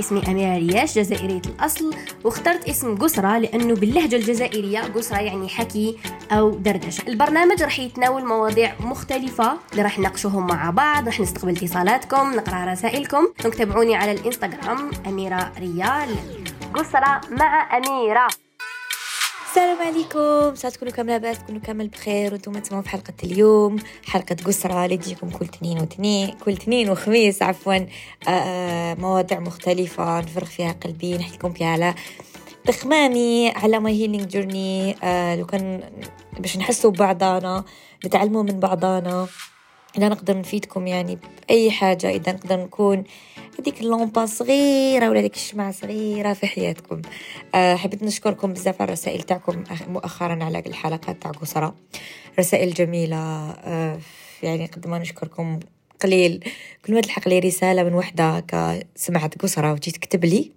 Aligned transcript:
اسمي 0.00 0.22
أميرة 0.28 0.56
رياش 0.58 0.98
جزائرية 0.98 1.42
الأصل. 1.46 1.94
واخترت 2.24 2.68
اسم 2.68 2.96
قسرة 2.96 3.38
لأنه 3.38 3.74
باللهجة 3.74 4.16
الجزائرية 4.16 4.80
قسرة 4.80 5.18
يعني 5.18 5.48
حكي 5.48 5.98
أو 6.32 6.50
دردشة. 6.50 7.08
البرنامج 7.08 7.62
راح 7.62 7.78
يتناول 7.78 8.26
مواضيع 8.26 8.74
مختلفة 8.80 9.58
اللي 9.72 9.82
راح 9.82 9.98
نناقشوهم 9.98 10.46
مع 10.46 10.70
بعض 10.70 11.06
راح 11.06 11.20
نستقبل 11.20 11.56
اتصالاتكم 11.56 12.34
نقرأ 12.34 12.72
رسائلكم. 12.72 13.26
تابعوني 13.58 13.96
على 13.96 14.12
الإنستغرام 14.12 14.90
أميرة 15.06 15.52
ريال. 15.58 16.16
قسرة 16.74 17.20
مع 17.30 17.76
أميرة. 17.76 18.45
السلام 19.56 19.82
عليكم. 19.82 20.54
ساعة 20.54 20.72
تكونوا 20.72 20.92
كامل 20.92 21.08
لاباس 21.08 21.38
تكونوا 21.38 21.60
كامل 21.60 21.88
بخير. 21.88 22.32
وأنتم 22.32 22.58
تسمعوا 22.58 22.82
في 22.82 22.88
حلقة 22.88 23.12
اليوم 23.24 23.76
حلقة 24.04 24.36
قسرة 24.46 24.84
اللي 24.84 24.96
تجيكم 24.96 25.30
كل 25.30 25.46
تنين 25.46 25.78
وتنين 25.80 26.30
كل 26.44 26.56
تنين 26.56 26.90
وخميس 26.90 27.42
عفوا. 27.42 27.74
آه، 27.74 27.86
آه، 28.28 28.94
مواضيع 28.94 29.40
مختلفة 29.40 30.20
نفرغ 30.20 30.44
فيها 30.44 30.72
قلبي 30.72 31.18
نحكي 31.18 31.36
لكم 31.36 31.52
فيها 31.52 31.66
على 31.66 31.94
تخمامي 32.64 33.50
على 33.50 33.80
my 33.80 34.02
healing 34.02 34.28
journey 34.28 34.92
لو 35.36 35.46
كان 35.46 35.82
باش 36.38 36.56
نحسوا 36.56 36.90
ببعضانا 36.90 37.64
نتعلموا 38.06 38.42
من 38.42 38.60
بعضانا. 38.60 39.26
إذا 39.98 40.08
نقدر 40.08 40.38
نفيدكم 40.38 40.86
يعني 40.86 41.18
بأي 41.48 41.70
حاجة 41.70 42.10
إذا 42.10 42.32
نقدر 42.32 42.56
نكون 42.56 43.04
هذيك 43.58 43.80
ال 43.80 43.88
lampe 43.88 44.26
صغيرة 44.26 45.10
ولا 45.10 45.20
هذيك 45.20 45.34
الشمعة 45.34 45.72
صغيرة 45.72 46.32
في 46.32 46.46
حياتكم. 46.46 47.02
أه 47.54 47.76
حبيت 47.76 48.02
نشكركم 48.02 48.52
بزاف 48.52 48.82
على 48.82 48.88
الرسائل 48.88 49.22
تاعكم 49.22 49.64
مؤخرا 49.88 50.44
على 50.44 50.58
الحلقات 50.66 51.22
تاع 51.22 51.30
قصرة. 51.30 51.74
رسائل 52.38 52.74
جميلة 52.74 53.16
أه 53.16 53.98
يعني 54.42 54.66
قد 54.66 54.86
ما 54.86 54.98
نشكركم 54.98 55.60
قليل. 56.00 56.44
كل 56.86 56.94
ما 56.94 57.00
تلحق 57.00 57.28
لي 57.28 57.38
رسالة 57.38 57.82
من 57.82 57.94
وحدة 57.94 58.44
سمعت 58.96 59.42
قصرة 59.42 59.72
وجيت 59.72 59.96
تكتب 59.96 60.24
لي 60.24 60.52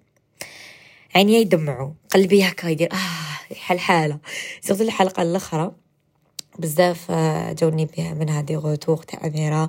عيني 1.16 1.34
يدمعوا 1.34 1.92
قلبي 2.10 2.44
هكا 2.44 2.68
يدير 2.68 2.90
آه 2.94 3.56
حالحالة 3.56 4.20
surtout 4.62 4.84
الحلقة 4.84 5.22
الأخرى 5.22 5.72
بزاف 6.60 7.12
آه، 7.12 7.52
جاوني 7.54 7.86
بها 7.86 8.14
من 8.14 8.30
هذه 8.30 8.56
retour 8.56 8.98
تاع 8.98 9.28
أميرة. 9.28 9.68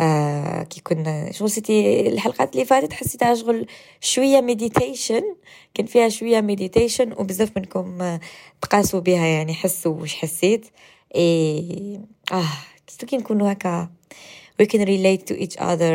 آه 0.00 0.62
كي 0.62 0.80
كنا 0.80 1.32
شغل 1.32 1.50
سيتي 1.50 2.08
الحلقات 2.08 2.52
اللي 2.54 2.64
فاتت 2.64 2.92
حسيتها 2.92 3.34
شغل 3.34 3.66
شوية 4.00 4.40
meditation 4.40 5.22
كان 5.74 5.86
فيها 5.86 6.08
شوية 6.08 6.40
meditation 6.40 7.12
وبزاف 7.12 7.56
منكم 7.56 8.02
آه، 8.02 8.20
تقاسوا 8.62 9.00
بها 9.00 9.26
يعني 9.26 9.54
حسوا 9.54 9.94
وش 10.02 10.14
حسيت. 10.14 10.66
إيه 11.14 12.00
آه 12.32 12.44
كي 13.06 13.16
نكونوا 13.16 13.52
هكا 13.52 13.88
we 14.62 14.66
can 14.66 14.80
relate 14.84 15.24
to 15.32 15.34
each 15.44 15.56
other 15.60 15.92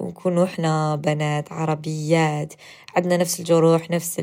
ونكونوا 0.00 0.44
إحنا 0.44 0.96
بنات 0.96 1.52
عربيات 1.52 2.54
عندنا 2.96 3.16
نفس 3.16 3.40
الجروح 3.40 3.90
نفس 3.90 4.20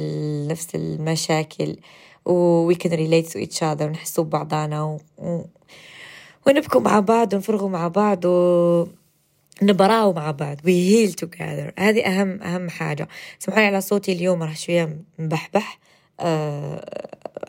نفس 0.48 0.68
المشاكل. 0.76 1.76
و 2.26 2.72
we 2.74 2.76
can 2.76 2.92
relate 2.92 3.32
to 3.32 3.38
each 3.38 3.60
other 3.62 3.82
ونحسوا 3.82 4.24
ببعضانا 4.24 4.84
و... 4.84 5.00
و... 5.18 5.46
ونبكوا 6.48 6.82
مع 6.82 7.00
بعض 7.00 7.34
ونفرغوا 7.34 7.70
مع 7.70 7.88
بعض 7.88 8.26
و 8.26 8.88
نبراو 9.62 10.14
مع 10.14 10.32
بعض. 10.32 10.58
We 10.58 10.62
heal 10.64 11.16
together. 11.26 11.72
هذه 11.80 12.06
أهم 12.06 12.42
أهم 12.42 12.70
حاجة. 12.70 13.08
سمحوا 13.40 13.64
على 13.64 13.82
صوتي 13.82 14.12
اليوم 14.12 14.44
راح 14.44 14.58
شوية 14.58 14.98
مبحبح. 15.20 15.80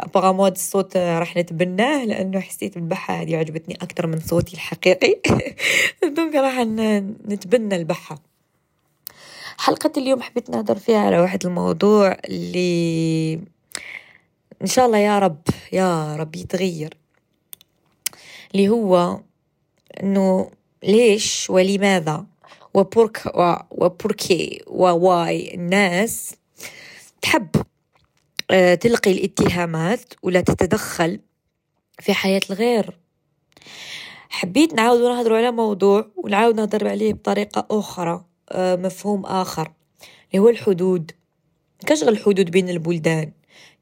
أبغى 0.00 0.32
mode 0.32 0.52
الصوت 0.52 0.96
راح 0.96 1.36
نتبناه 1.36 2.04
لأنه 2.04 2.40
حسيت 2.40 2.76
البحة 2.76 3.14
هذه 3.14 3.36
عجبتني 3.36 3.74
أكثر 3.74 4.06
من 4.06 4.20
صوتي 4.20 4.54
الحقيقي. 4.54 5.20
donc 6.16 6.34
راح 6.34 6.58
نتبنى 7.28 7.76
البحة. 7.76 8.18
حلقة 9.58 9.92
اليوم 9.96 10.22
حبيت 10.22 10.50
نهضر 10.50 10.78
فيها 10.78 10.98
على 10.98 11.20
واحد 11.20 11.46
الموضوع 11.46 12.16
اللي 12.24 13.40
إن 14.62 14.66
شاء 14.66 14.86
الله 14.86 14.98
يا 14.98 15.18
رب 15.18 15.42
يا 15.72 16.16
رب 16.16 16.36
يتغير. 16.36 16.96
اللي 18.54 18.68
هو 18.68 19.20
إنه 20.02 20.50
ليش 20.82 21.50
ولماذا؟ 21.50 22.26
وبورك 22.74 23.22
وبوركي 23.70 24.62
وواي 24.66 25.54
الناس 25.54 26.34
تحب 27.22 27.48
آه، 28.50 28.74
تلقي 28.74 29.12
الاتهامات 29.12 30.14
ولا 30.22 30.40
تتدخل 30.40 31.20
في 32.00 32.12
حياة 32.12 32.40
الغير. 32.50 32.98
حبيت 34.28 34.74
نعاود 34.74 35.00
نهضر 35.00 35.34
على 35.34 35.50
موضوع 35.50 36.06
ونعاود 36.16 36.54
نهضر 36.56 36.88
عليه 36.88 37.12
بطريقة 37.12 37.66
أخرى 37.70 38.24
آه، 38.52 38.76
مفهوم 38.76 39.26
آخر 39.26 39.72
اللي 40.30 40.42
هو 40.42 40.48
الحدود. 40.48 41.12
كشغل 41.86 42.08
الحدود 42.08 42.50
بين 42.50 42.68
البلدان؟ 42.68 43.32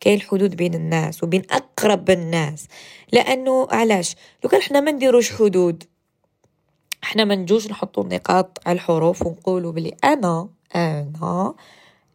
كاين 0.01 0.17
الحدود 0.17 0.57
بين 0.57 0.75
الناس 0.75 1.25
وبين 1.25 1.43
أقرب 1.51 2.11
الناس. 2.11 2.67
لأنه 3.13 3.69
علاش؟ 3.71 4.17
لو 4.45 4.51
كان 4.51 4.61
إحنا 4.61 4.81
ما 4.81 4.91
نديروش 4.91 5.33
حدود. 5.33 5.85
إحنا 7.05 7.25
ما 7.25 7.35
نجوش 7.35 7.67
نحطوا 7.71 8.03
النقاط 8.03 8.59
على 8.67 8.75
الحروف 8.75 9.27
ونقولوا 9.27 9.73
بلي 9.73 9.97
أنا 10.05 10.49
أنا 10.75 11.55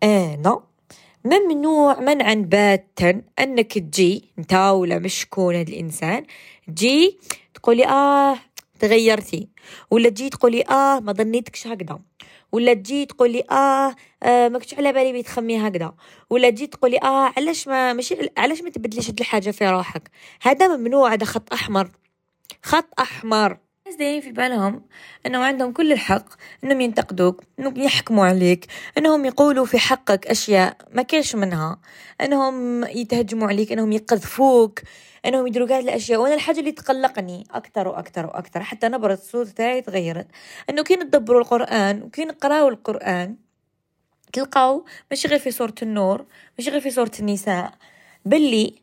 أنا. 0.04 0.60
ممنوع 1.26 2.00
منعا 2.00 2.34
باتا 2.34 3.22
أنك 3.40 3.74
تجي 3.74 4.24
أنت 4.40 4.54
ولا 4.54 5.00
مش 5.00 5.14
شكون 5.14 5.56
هذا 5.56 5.70
الإنسان 5.70 6.26
تجي 6.68 7.18
تقولي 7.54 7.88
آه 7.88 8.38
تغيرتي 8.80 9.48
ولا 9.92 10.10
تجي 10.10 10.30
تقولي 10.30 10.62
آه 10.62 11.00
ما 11.00 11.14
ظنيتكش 11.14 11.68
هكذا. 11.68 12.00
ولا 12.56 12.74
تجي 12.74 13.06
تقولي 13.06 13.44
آه, 13.52 13.96
آه 14.24 14.48
ما 14.50 14.60
كنتش 14.60 14.74
على 14.74 14.94
بالي 14.94 15.12
بيتخمي 15.12 15.68
هكذا. 15.68 15.94
ولا 16.30 16.50
تجي 16.50 16.68
تقولي 16.68 16.98
آه 17.04 17.34
علاش 17.38 17.68
ما 17.68 17.94
ماشي 17.94 18.30
علاش 18.38 18.62
ما 18.62 18.70
تبدليش 18.70 19.10
هاد 19.10 19.20
الحاجة 19.20 19.52
في 19.52 19.70
روحك؟ 19.70 20.12
هذا 20.42 20.68
ممنوع 20.78 21.14
هذا 21.14 21.26
خط 21.26 21.54
أحمر. 21.54 21.90
خط 22.64 22.90
أحمر. 23.00 23.58
الناس 23.86 24.00
دايرين 24.00 24.22
في 24.22 24.32
بالهم 24.32 24.86
انهم 25.26 25.42
عندهم 25.42 25.72
كل 25.72 25.92
الحق 25.92 26.26
إنهم 26.64 26.82
ينتقدوك 26.82 27.44
إنهم 27.60 27.78
يحكموا 27.78 28.26
عليك 28.26 28.68
إنهم 28.98 29.26
يقولوا 29.26 29.66
في 29.66 29.80
حقك 29.80 30.28
أشياء 30.28 30.78
ما 30.92 31.02
كاش 31.02 31.36
منها 31.36 31.80
إنهم 32.22 32.84
يتهجموا 32.84 33.48
عليك 33.48 33.72
إنهم 33.72 33.92
يقذفوك 33.92 34.82
إنهم 35.26 35.48
يديروا 35.48 35.68
كاع 35.68 35.80
الأشياء. 35.80 36.20
وأنا 36.20 36.36
الحاجة 36.36 36.60
اللي 36.60 36.72
تقلقني 36.72 37.44
أكثر 37.52 37.88
وأكثر 37.88 38.26
وأكثر 38.26 38.64
حتى 38.64 38.88
نبرة 38.88 39.14
الصوت 39.14 39.48
تاعي 39.48 39.82
تغيرت 39.82 40.28
إنه 40.70 40.84
كي 40.84 40.96
ندبروا 40.96 41.42
القرآن 41.42 42.02
وكي 42.04 42.26
نقراو 42.26 42.70
القرآن 42.70 43.36
تلقاو 44.34 44.86
ماشي 45.12 45.28
غير 45.28 45.40
في 45.40 45.52
سوره 45.52 45.76
النور 45.82 46.26
ماشي 46.58 46.72
غير 46.72 46.82
في 46.82 46.92
سوره 46.92 47.12
النساء 47.20 47.74
باللي 48.26 48.76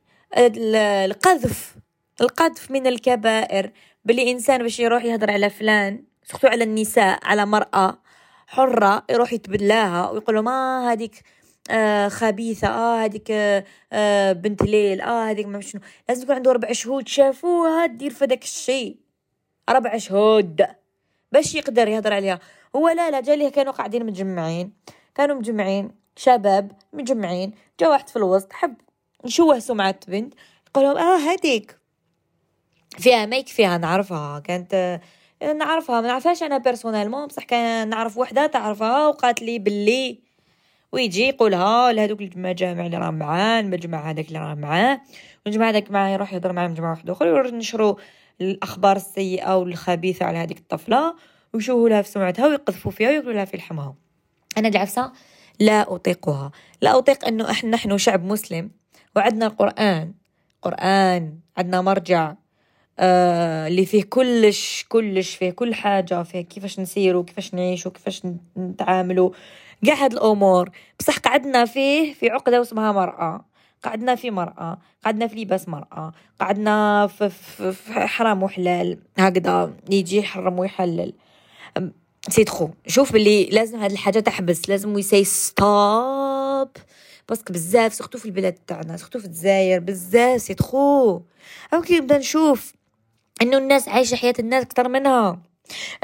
القذف 1.07 1.77
القذف 2.21 2.71
من 2.71 2.87
الكبائر 2.87 3.71
باللي 4.05 4.31
إنسان 4.31 4.63
باش 4.63 4.81
يروح 4.81 5.05
يهضر 5.05 5.31
على 5.31 5.51
فلان 5.51 6.05
سختو 6.25 6.49
على 6.49 6.65
النساء 6.65 7.19
على 7.23 7.47
مرأة 7.47 7.99
حرة 8.47 9.05
يروح 9.11 9.33
يتبلاها 9.33 10.11
ويقول 10.11 10.39
ما 10.39 10.93
هذيك 10.93 11.23
آه 11.71 12.09
خبيثة 12.09 12.69
آه 12.69 13.05
هذيك 13.05 13.31
آه 13.93 14.33
بنت 14.33 14.63
ليل 14.63 15.01
آه 15.01 15.31
هذيك 15.31 15.47
ما 15.47 15.61
شنو. 15.61 15.81
لازم 16.09 16.23
يكون 16.23 16.35
عنده 16.35 16.53
ربع 16.53 16.73
شهود 16.73 17.09
شافوها 17.09 17.87
دير 17.87 18.11
في 18.11 18.27
داك 18.27 18.43
الشيء. 18.43 18.97
ربع 19.71 19.97
شهود 19.97 20.67
باش 21.33 21.55
يقدر 21.55 21.89
يهضر 21.89 22.15
عليها. 22.15 22.41
هو 22.77 22.89
لا 22.89 23.11
لا 23.11 23.21
جا 23.21 23.37
ليه 23.37 23.49
كانوا 23.49 23.73
قاعدين 23.73 24.07
متجمعين. 24.07 24.73
كانوا 25.15 25.37
مجمعين 25.37 25.91
شباب 26.17 26.73
مجمعين 26.93 27.55
جا 27.81 27.89
واحد 27.89 28.09
في 28.09 28.17
الوسط 28.17 28.53
حب 28.53 28.75
نشوه 29.25 29.59
سمعة 29.59 29.97
بنت 30.09 30.35
لهم 30.77 30.97
آه 30.97 31.17
هذيك. 31.17 31.82
فيها 32.99 33.27
ميك 33.27 33.49
فيها 33.49 33.79
نعرفها. 33.79 34.41
كانت 34.41 35.01
نعرفها. 35.43 36.01
ما 36.01 36.09
نعرفهاش 36.09 36.43
أنا 36.43 36.59
بيرسونيلمون 36.59 37.27
بصح 37.27 37.45
كان 37.45 37.89
نعرف 37.89 38.17
وحدة 38.19 38.47
تعرفها 38.47 39.07
وقالت 39.07 39.43
لي 39.43 39.59
باللي 39.59 40.21
ويجي 40.93 41.29
يقولها 41.29 41.93
لهذوك 41.93 42.21
المجامع 42.21 42.87
اللي 42.87 42.97
راه 42.97 43.11
معاه 43.11 43.61
المجمع 43.61 44.11
هذاك 44.11 44.29
اللي 44.29 44.39
راه 44.39 44.55
معاه. 44.55 45.01
والجماعه 45.47 45.71
هذاك 45.71 45.91
معاه 45.91 46.09
يروح 46.09 46.35
يهضر 46.35 46.53
مع 46.53 46.69
مجمع 46.69 46.91
واحد 46.91 47.11
اخر 47.11 47.47
ينشروا 47.47 47.95
الأخبار 48.41 48.97
السيئة 48.97 49.57
والخبيثة 49.57 50.27
على 50.27 50.39
هذيك 50.39 50.59
الطفلة 50.59 51.15
ويشوهوا 51.55 51.89
لها 51.89 52.03
في 52.03 52.09
سمعتها 52.09 52.47
ويقذفوا 52.47 52.91
فيها 52.91 53.09
ويقولوا 53.09 53.33
لها 53.33 53.45
في 53.45 53.57
لحمها 53.57 53.95
أنا 54.59 54.69
العفسة 54.69 55.13
لا 55.61 55.95
أطيقها. 55.95 56.53
لا 56.81 56.99
أطيق 56.99 57.27
إنه 57.27 57.51
إحنا 57.51 57.71
نحن 57.71 57.99
شعب 57.99 58.25
مسلم 58.25 58.71
وعندنا 59.17 59.47
القرآن. 59.47 60.15
قرآن 60.63 61.39
عندنا 61.57 61.83
مرجع. 61.83 62.35
آه 63.03 63.69
اللي 63.69 63.87
فيه 63.87 64.03
كلش 64.03 64.87
كلش 64.89 65.35
فيه 65.35 65.51
كل 65.51 65.75
حاجة 65.75 66.23
فيه 66.23 66.41
كيفاش 66.41 66.81
نسيرو 66.81 67.25
كيفاش 67.25 67.55
نعيشو 67.55 67.91
كيفاش 67.91 68.23
نتعاملو 68.59 69.35
قاع 69.87 69.95
هاد 69.95 70.13
الأمور. 70.13 70.71
بصح 70.99 71.19
قعدنا 71.19 71.65
فيه 71.65 72.15
في 72.15 72.31
عقدة 72.31 72.59
واسمها 72.59 72.93
مرأة. 72.93 73.45
قعدنا 73.85 74.15
في 74.15 74.31
مرأة 74.31 74.79
قعدنا 75.05 75.27
في 75.27 75.37
لباس 75.37 75.69
مرأة 75.69 76.13
قعدنا 76.41 77.07
في, 77.07 77.29
في, 77.31 77.73
في 77.73 77.93
حرام 77.93 78.43
وحلال 78.43 78.99
هكذا 79.19 79.73
يجي 79.91 80.17
يحرم 80.17 80.59
ويحلل. 80.59 81.13
c'est 82.29 82.45
trop 82.45 82.69
شوف 82.87 83.13
باللي 83.13 83.45
لازم 83.45 83.79
هاد 83.79 83.91
الحاجة 83.93 84.21
تحبس 84.21 84.69
لازم 84.69 84.95
we 84.95 85.07
say 85.07 85.25
stop 85.25 86.69
parce 87.29 87.44
que 87.44 87.53
بزاف 87.53 87.95
surtout 87.95 88.19
في 88.19 88.25
البلاد 88.27 88.53
تاعنا 88.53 88.97
surtout 88.97 89.19
في 89.19 89.25
الجزائر 89.25 89.81
بزاف 89.81 90.41
c'est 90.43 90.55
trop 90.55 91.21
okay 91.75 91.99
نبدأ 91.99 92.19
نشوف. 92.19 92.73
إنه 93.43 93.59
الناس 93.59 93.89
عايشة 93.89 94.17
حياة 94.17 94.35
الناس 94.39 94.65
أكثر 94.65 94.89
منها. 94.89 95.43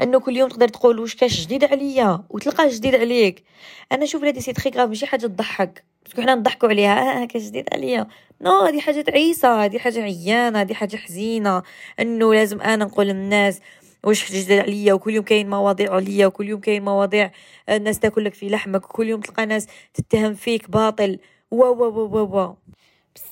إنه 0.01 0.19
كل 0.19 0.37
يوم 0.37 0.49
تقدر 0.49 0.67
تقول 0.67 0.99
واش 0.99 1.15
كاش 1.15 1.41
جديد 1.41 1.63
عليا؟ 1.63 2.23
وتلقى 2.29 2.69
جديد 2.69 2.95
عليك. 2.95 3.43
أنا 3.91 4.05
شوف 4.05 4.23
هذه 4.23 4.39
c'est 4.39 4.53
très 4.53 4.69
ماشي 4.69 5.05
حاجة 5.05 5.27
تضحك. 5.27 5.83
parce 6.05 6.15
que 6.15 6.21
حنا 6.21 6.35
نضحكوا 6.35 6.69
عليها. 6.69 7.23
آه 7.23 7.25
كاش 7.25 7.41
جديد 7.41 7.65
عليا. 7.73 8.07
non 8.41 8.59
هذه 8.59 8.79
حاجة 8.79 9.01
تعيسة. 9.01 9.65
هذه 9.65 9.77
حاجة 9.77 10.01
عيانة. 10.01 10.61
هذه 10.61 10.73
حاجة 10.73 10.97
حزينة. 10.97 11.63
إنه 11.99 12.33
لازم 12.33 12.61
أنا 12.61 12.85
نقول 12.85 13.05
للناس 13.07 13.59
واش 14.03 14.31
جديد 14.31 14.59
عليا. 14.59 14.93
وكل 14.93 15.13
يوم 15.13 15.25
كاين 15.25 15.49
مواضيع 15.49 15.93
عليا. 15.93 16.27
وكل 16.27 16.49
يوم 16.49 16.59
كاين 16.59 16.83
مواضيع 16.83 17.31
الناس 17.69 17.99
تاكل 17.99 18.25
لك 18.25 18.33
في 18.33 18.49
لحمك. 18.49 18.85
وكل 18.89 19.07
يوم 19.09 19.21
تلقى 19.21 19.45
ناس 19.45 19.67
تتهم 19.93 20.33
فيك 20.33 20.71
باطل. 20.71 21.19
و 21.51 21.63
و 21.63 21.83
و 21.83 22.39
و. 22.39 22.55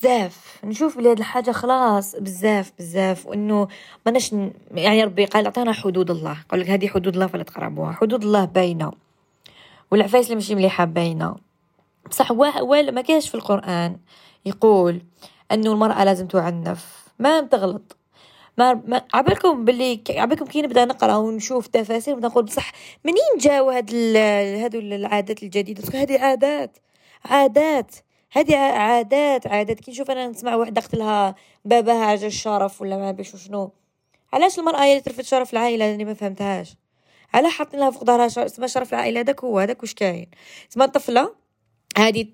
بزاف. 0.01 0.59
نشوف 0.63 0.97
بلي 0.97 1.11
هاد 1.11 1.17
الحاجة 1.17 1.51
خلاص 1.51 2.15
بزاف 2.15 2.71
بزاف. 2.79 3.25
وإنه 3.25 3.67
ماناش 4.05 4.35
يعني 4.71 5.03
ربي 5.03 5.25
قال 5.25 5.47
عطانا 5.47 5.73
حدود 5.73 6.11
الله. 6.11 6.37
قال 6.49 6.59
لك 6.59 6.69
هذه 6.69 6.87
حدود 6.87 7.13
الله 7.13 7.27
فلا 7.27 7.43
تقربوها. 7.43 7.91
حدود 7.91 8.23
الله 8.23 8.45
باينة. 8.45 8.91
والعفايس 9.91 10.25
اللي 10.25 10.35
ماشي 10.35 10.55
مليحة 10.55 10.85
باينة. 10.85 11.35
بصح 12.09 12.31
ولا 12.61 12.91
ما 12.91 13.01
كاش 13.01 13.29
في 13.29 13.35
القرآن 13.35 13.97
يقول 14.45 15.01
انه 15.51 15.71
المرأة 15.71 16.03
لازم 16.03 16.27
تعنف. 16.27 17.07
ما 17.19 17.41
تغلط 17.41 17.97
ما, 18.57 19.01
عبالكم 19.13 19.65
باللي 19.65 20.01
عبالكم 20.09 20.45
كي 20.45 20.61
نبدأ 20.61 20.85
نقرأ 20.85 21.15
ونشوف 21.15 21.67
تفاسير 21.67 22.15
نبدا 22.15 22.27
نقول 22.27 22.43
بصح 22.43 22.71
منين 23.03 23.37
جاو 23.39 23.69
هاد 23.69 23.95
هادو 24.63 24.79
العادات 24.79 25.43
الجديدة؟ 25.43 26.01
هذه 26.01 26.19
عادات 26.19 26.77
عادات. 27.25 27.95
هذه 28.31 28.56
عادات 28.56 29.47
عادات. 29.47 29.79
كي 29.79 29.91
نشوف 29.91 30.12
أنا 30.12 30.27
نسمع 30.27 30.56
واحدة 30.56 30.81
قتلها 30.81 31.35
باباها 31.65 32.06
عجل 32.06 32.27
الشرف 32.27 32.81
ولا 32.81 32.97
ما 32.97 33.12
بيش 33.12 33.35
شنو 33.35 33.71
علاش 34.33 34.59
المرأة 34.59 34.83
هي 34.83 35.01
ترفد 35.01 35.24
شرف 35.24 35.53
العائلة؟ 35.53 35.94
اللي 35.94 36.06
ما 36.06 36.13
فهمتهاش. 36.13 36.75
على 37.33 37.50
حاطين 37.50 37.79
لها 37.79 37.91
فوق 37.91 38.03
ظهرها 38.03 38.25
اسمها 38.25 38.68
شرف 38.68 38.94
العائلة؟ 38.94 39.19
هذاك 39.19 39.44
هو 39.44 39.59
هذاك 39.59 39.81
واش 39.81 39.94
كاين؟ 39.94 40.27
اسمها 40.71 40.85
الطفلة؟ 40.85 41.35
هذه 41.97 42.27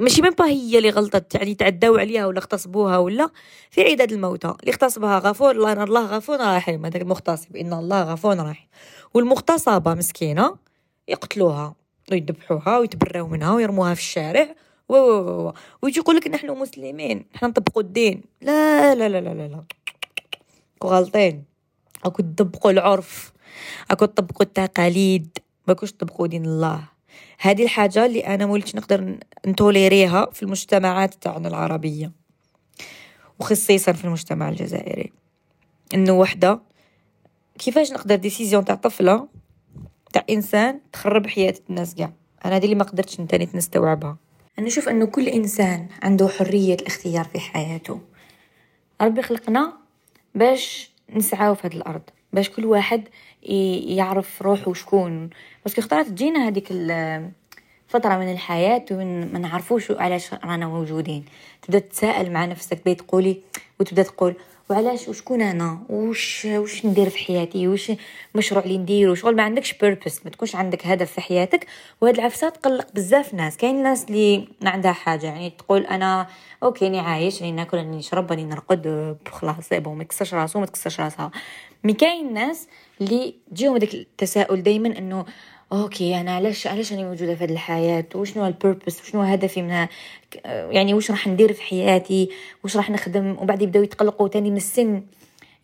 ماشي 0.00 0.22
من 0.22 0.30
هي 0.40 0.78
اللي 0.78 0.90
غلطت 0.90 1.34
يعني 1.34 1.54
تعداو 1.54 1.96
عليها 1.96 2.26
ولا 2.26 2.38
اغتصبوها 2.38 2.98
ولا 2.98 3.30
في 3.70 3.82
عداد 3.82 4.12
الموتى. 4.12 4.54
اللي 4.60 4.70
اغتصبها 4.72 5.18
غفور 5.18 5.50
الله 5.50 5.72
الله 5.72 6.06
غفور 6.06 6.40
رحيم. 6.40 6.86
هذاك 6.86 7.02
المغتصب 7.02 7.56
إن 7.56 7.72
الله 7.72 8.02
غفور 8.02 8.38
رحيم. 8.38 8.68
والمغتصبة 9.14 9.94
مسكينة 9.94 10.56
يقتلوها 11.08 11.74
ويذبحوها 12.12 12.78
ويتبراو 12.78 13.26
منها 13.26 13.52
ويرموها 13.52 13.94
في 13.94 14.00
الشارع. 14.00 14.54
و 14.88 14.94
و 14.96 15.52
ويجي 15.82 16.00
يقول 16.00 16.16
لك 16.16 16.28
نحن 16.28 16.50
مسلمين 16.50 17.24
نحن 17.34 17.46
نطبقوا 17.46 17.82
الدين. 17.82 18.22
لا 18.40 18.94
لا 18.94 19.08
لا 19.08 19.20
لا 19.20 19.34
لا, 19.34 19.48
لا. 19.48 19.64
غالطين 20.84 21.44
أكو 22.04 22.22
تطبقوا 22.22 22.70
العرف. 22.70 23.32
أكو 23.90 24.04
تطبقوا 24.04 24.46
التقاليد. 24.46 25.38
ما 25.68 25.74
تطبقوا 25.74 26.26
دين 26.26 26.44
الله. 26.44 26.88
هذه 27.38 27.62
الحاجة 27.62 28.06
اللي 28.06 28.20
أنا 28.20 28.46
مولتش 28.46 28.74
نقدر 28.74 29.18
نتوليريها 29.46 30.30
في 30.32 30.42
المجتمعات 30.42 31.14
تاعنا 31.14 31.48
العربية. 31.48 32.12
وخصيصا 33.40 33.92
في 33.92 34.04
المجتمع 34.04 34.48
الجزائري. 34.48 35.12
إنه 35.94 36.12
وحدة. 36.12 36.60
كيفاش 37.58 37.92
نقدر 37.92 38.16
ديسيزيون 38.16 38.64
تاع 38.64 38.74
طفلة 38.74 39.28
تاع 40.12 40.24
إنسان 40.30 40.80
تخرب 40.92 41.26
حياة 41.26 41.54
الناس 41.70 41.94
كاع؟ 41.94 42.12
أنا 42.44 42.56
هذه 42.56 42.64
اللي 42.64 42.74
ما 42.74 42.84
قدرتش 42.84 43.20
نتاني 43.20 43.48
نستوعبها 43.54 44.16
أنا 44.58 44.66
أشوف 44.66 44.88
أنه 44.88 45.06
كل 45.06 45.28
إنسان 45.28 45.86
عنده 46.02 46.28
حرية 46.28 46.74
الاختيار 46.74 47.24
في 47.24 47.40
حياته. 47.40 48.00
ربي 49.00 49.22
خلقنا 49.22 49.72
باش 50.34 50.90
نسعاو 51.10 51.54
في 51.54 51.66
هذه 51.66 51.74
الأرض 51.74 52.02
باش 52.32 52.50
كل 52.50 52.64
واحد 52.64 53.08
يعرف 53.42 54.42
روحه 54.42 54.68
وشكون 54.68 55.30
بس 55.66 55.78
اختارت 55.78 56.08
تجينا 56.08 56.48
هذيك 56.48 56.68
فترة 57.88 58.16
من 58.16 58.32
الحياة 58.32 58.84
ومن 58.90 59.32
ما 59.32 59.38
نعرفوش 59.38 59.90
علاش 59.90 60.34
رانا 60.34 60.66
موجودين. 60.66 61.24
تبدأ 61.62 61.78
تساءل 61.78 62.32
مع 62.32 62.44
نفسك 62.44 62.78
تبدا 62.78 62.92
تقولي 62.92 63.40
وتبدأ 63.80 64.02
تقول 64.02 64.34
وعلاش؟ 64.70 65.08
وشكون 65.08 65.42
أنا؟ 65.42 65.78
وش 65.88 66.44
وش 66.44 66.86
ندير 66.86 67.10
في 67.10 67.18
حياتي؟ 67.18 67.68
وش 67.68 67.92
مشروع 68.34 68.64
اللي 68.64 68.78
نديرو؟ 68.78 69.14
شغل 69.14 69.36
ما 69.36 69.42
عندكش 69.42 69.72
بيربس 69.72 70.20
ما 70.24 70.30
تكونش 70.30 70.56
عندك 70.56 70.86
هدف 70.86 71.12
في 71.12 71.20
حياتك. 71.20 71.66
وهاد 72.00 72.14
العفسه 72.18 72.48
تقلق 72.48 72.86
بزاف 72.94 73.34
ناس. 73.34 73.56
كاين 73.56 73.82
ناس 73.82 74.04
اللي 74.04 74.48
ما 74.60 74.70
عندها 74.70 74.92
حاجة 74.92 75.26
يعني 75.26 75.50
تقول 75.50 75.86
أنا 75.86 76.26
okay 76.62 76.86
أني 76.86 77.00
عايش 77.00 77.42
راني 77.42 77.52
ناكل 77.52 77.76
راني 77.76 77.96
نشرب 77.96 78.30
راني 78.30 78.44
نرقد 78.44 79.16
خلاص 79.28 79.72
bon 79.72 79.98
ما 79.98 80.04
تكسرش 80.04 80.34
راسو 80.34 80.60
ما 80.60 80.66
تكسرش 80.66 81.00
راسها. 81.00 81.30
mais 81.84 81.92
كاين 81.92 82.34
ناس 82.34 82.68
اللي 83.00 83.34
تجيهم 83.50 83.76
داك 83.76 83.94
التساؤل 83.94 84.62
دائما 84.62 84.98
إنه 84.98 85.24
okay 85.72 86.20
أنا 86.20 86.36
علاش 86.36 86.66
علاش 86.66 86.92
راني 86.92 87.04
موجودة 87.04 87.34
في 87.34 87.44
هذه 87.44 87.52
الحياة؟ 87.52 88.04
وشنو 88.14 88.46
ال 88.46 88.53
purpose 88.53 89.00
وشنو 89.00 89.22
هدفي 89.22 89.62
منها 89.62 89.88
يعني 90.44 90.94
واش 90.94 91.10
راح 91.10 91.28
ندير 91.28 91.52
في 91.52 91.62
حياتي؟ 91.62 92.30
واش 92.64 92.76
راح 92.76 92.90
نخدم؟ 92.90 93.36
وبعد 93.40 93.62
يبداو 93.62 93.82
يتقلقوا 93.82 94.28
تاني 94.28 94.50
من 94.50 94.56
السن. 94.56 95.02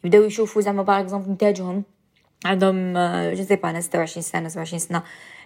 يبداو 0.05 0.23
يشوفوا 0.23 0.63
زعما 0.63 0.83
par 0.83 1.01
exemple 1.01 1.31
نتاجهم. 1.31 1.83
عندهم 2.45 2.93
je 3.35 3.45
sais 3.45 3.57
pas 3.57 3.81
26 3.81 4.23
سنة 4.23 4.49
27 4.49 4.79
سنة 4.79 5.03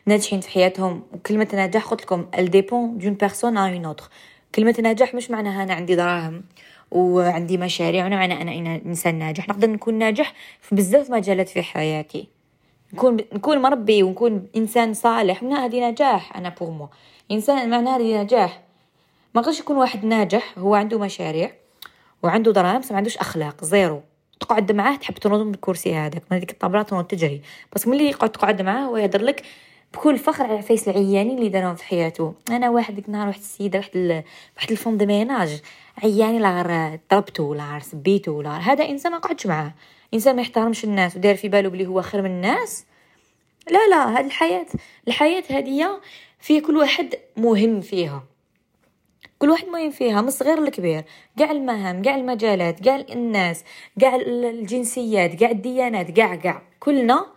ناجحين 0.06 0.40
في 0.40 0.48
حياتهم. 0.48 1.02
وكلمه 1.12 1.48
نجاح 1.54 1.86
قلت 1.86 2.02
لكم 2.02 2.26
elle 2.38 2.50
dépend 2.50 2.98
d'une 2.98 3.14
personne 3.14 3.56
à 3.58 3.68
une 3.72 3.84
autre 3.84 4.08
كلمة 4.54 4.74
نجاح 4.78 5.14
مش 5.14 5.30
معناها 5.30 5.62
أنا 5.62 5.74
عندي 5.74 5.94
دراهم 5.94 6.44
وعندي 6.90 7.56
مشاريع 7.56 8.06
ومعنى 8.06 8.42
أنا 8.42 8.80
إنسان 8.86 9.14
ناجح. 9.14 9.48
نقدر 9.48 9.70
نكون 9.70 9.94
ناجح 9.94 10.32
في 10.60 10.74
بزاف 10.74 11.10
مجالات 11.10 11.48
في 11.48 11.62
حياتي. 11.62 12.28
نكون 12.94 13.16
نكون 13.32 13.58
مربي 13.58 14.02
ونكون 14.02 14.46
إنسان 14.56 14.94
صالح 14.94 15.42
من 15.42 15.52
هذه 15.52 15.90
نجاح 15.90 16.36
أنا 16.36 16.48
pour 16.48 16.70
moi 16.70 16.88
إنسان 17.30 17.70
معناها 17.70 17.96
هذه 17.96 18.22
نجاح. 18.22 18.62
ما 19.34 19.40
قدرش 19.40 19.60
يكون 19.60 19.76
واحد 19.76 20.04
ناجح 20.04 20.58
هو 20.58 20.74
عنده 20.74 20.98
مشاريع 20.98 21.52
وعنده 22.22 22.52
دراهم 22.52 22.80
بس 22.80 22.90
ما 22.90 22.96
عندوش 22.96 23.16
أخلاق 23.16 23.64
zéro. 23.64 24.02
تقعد 24.40 24.72
معاه 24.72 24.96
تحب 24.96 25.14
تنوض 25.14 25.40
من 25.40 25.54
الكرسي 25.54 25.94
هذاك 25.94 26.22
من 26.30 26.36
هذيك 26.36 26.50
الطابلة 26.50 26.82
تنوض 26.82 27.04
تجري. 27.04 27.42
بس 27.72 27.88
ملي 27.88 28.08
يقعد 28.08 28.30
تقعد 28.30 28.62
معاه 28.62 28.84
هو 28.84 28.96
لك 28.96 29.42
بكل 29.94 30.18
فخر 30.18 30.44
على 30.44 30.62
فيس 30.62 30.88
العيانين 30.88 31.38
اللي 31.38 31.48
دارهم 31.48 31.74
في 31.74 31.84
حياته 31.84 32.34
أنا 32.50 32.70
واحد 32.70 32.94
ديك 32.94 33.06
النهار 33.06 33.26
واحد 33.26 33.38
السيدة 33.38 33.78
واحد 33.78 33.90
ال... 33.94 34.22
واحد 34.56 34.70
ال 34.70 34.75
femme 34.75 34.98
de 34.98 35.06
ménage 35.06 35.60
عياني 36.02 36.38
لا 36.38 36.62
غير 36.62 37.00
ضربته 37.10 37.54
لا 37.54 37.70
غير 37.70 37.80
سبيته 37.80 38.42
لا 38.42 38.50
هذا 38.50 38.88
إنسان 38.88 39.12
ما 39.12 39.18
قعدش 39.18 39.46
معاه. 39.46 39.74
إنسان 40.14 40.36
ما 40.36 40.42
يحترمش 40.42 40.84
الناس 40.84 41.16
وداير 41.16 41.36
في 41.36 41.48
باله 41.48 41.68
بلي 41.68 41.86
هو 41.86 42.02
خير 42.02 42.22
من 42.22 42.30
الناس. 42.30 42.86
لا 43.70 43.88
لا 43.88 44.18
هاد 44.18 44.24
الحياة 44.24 44.66
الحياة 45.08 45.42
هادية 45.50 46.00
في 46.40 46.60
كل 46.60 46.76
واحد 46.76 47.14
مهم 47.36 47.80
فيها. 47.80 48.24
كل 49.38 49.50
واحد 49.50 49.68
مهم 49.68 49.90
فيها 49.90 50.20
من 50.20 50.28
الصغير 50.28 50.60
للكبير. 50.60 51.04
كاع 51.38 51.50
المهام 51.50 52.02
كاع 52.02 52.16
المجالات 52.16 52.80
كاع 52.80 52.96
الناس 52.96 53.64
كاع 54.00 54.16
الجنسيات 54.16 55.34
كاع 55.34 55.50
الديانات 55.50 56.10
كاع 56.10 56.34
كاع 56.34 56.62
كلنا 56.80 57.33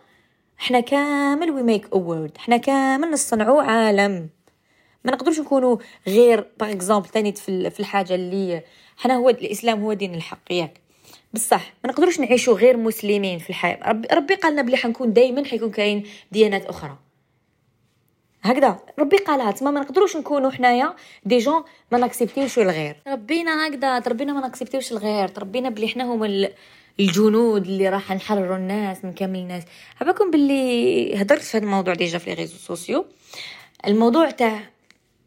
إحنا 0.60 0.80
كامل 0.80 1.50
وي 1.50 1.62
ميك 1.62 1.94
وورد 1.96 2.32
إحنا 2.36 2.56
كامل 2.56 3.10
نصنعوا 3.10 3.62
عالم. 3.62 4.28
ما 5.04 5.12
نقدرش 5.12 5.40
نكونوا 5.40 5.76
غير 6.06 6.46
باغ 6.60 6.72
اكزومبل 6.72 7.08
ثاني 7.08 7.32
في 7.32 7.80
الحاجة 7.80 8.14
اللي 8.14 8.62
حنا 8.96 9.14
هو 9.14 9.28
الإسلام 9.28 9.82
هو 9.82 9.92
دين 9.92 10.14
الحق 10.14 10.52
ياك. 10.52 10.80
بصح 11.32 11.72
ما 11.84 11.90
نقدروش 11.90 12.20
نعيشوا 12.20 12.54
غير 12.54 12.76
مسلمين 12.76 13.38
في 13.38 13.50
الحياة. 13.50 14.02
ربي 14.12 14.34
قالنا 14.34 14.62
بلي 14.62 14.76
حنكون 14.76 15.12
دائما 15.12 15.44
حيكون 15.44 15.70
كاين 15.70 16.06
ديانات 16.32 16.66
أخرى. 16.66 16.96
هكذا. 18.42 18.78
ربي 18.98 19.16
قالها 19.16 19.50
تما 19.50 19.70
ما 19.70 19.80
نقدروش 19.80 20.16
نكونوا 20.16 20.50
حنايا 20.50 20.94
دي 21.24 21.38
جون 21.38 21.64
ما 21.92 21.98
نأكسبتيوش 21.98 22.58
الغير. 22.58 22.96
ربينا 23.06 23.68
هكذا 23.68 23.98
تربينا 23.98 24.32
ما 24.32 24.40
نأكسبتيوش 24.40 24.92
الغير. 24.92 25.28
تربينا 25.28 25.68
بلي 25.68 25.88
حنا 25.88 26.04
هما 26.04 26.48
الجنود 27.00 27.66
اللي 27.66 27.88
راح 27.88 28.12
نحرروا 28.12 28.56
الناس 28.56 29.04
من 29.04 29.12
كامل 29.12 29.38
الناس. 29.38 29.62
عباكم 30.00 30.30
باللي 30.30 31.22
هضرت 31.22 31.42
في 31.42 31.56
هذا 31.56 31.64
الموضوع 31.64 31.94
déjà 31.94 32.18
في 32.18 32.30
les 32.30 32.34
réseaux 32.34 32.56
sociaux؟ 32.56 33.06
الموضوع 33.86 34.30
تاع 34.30 34.60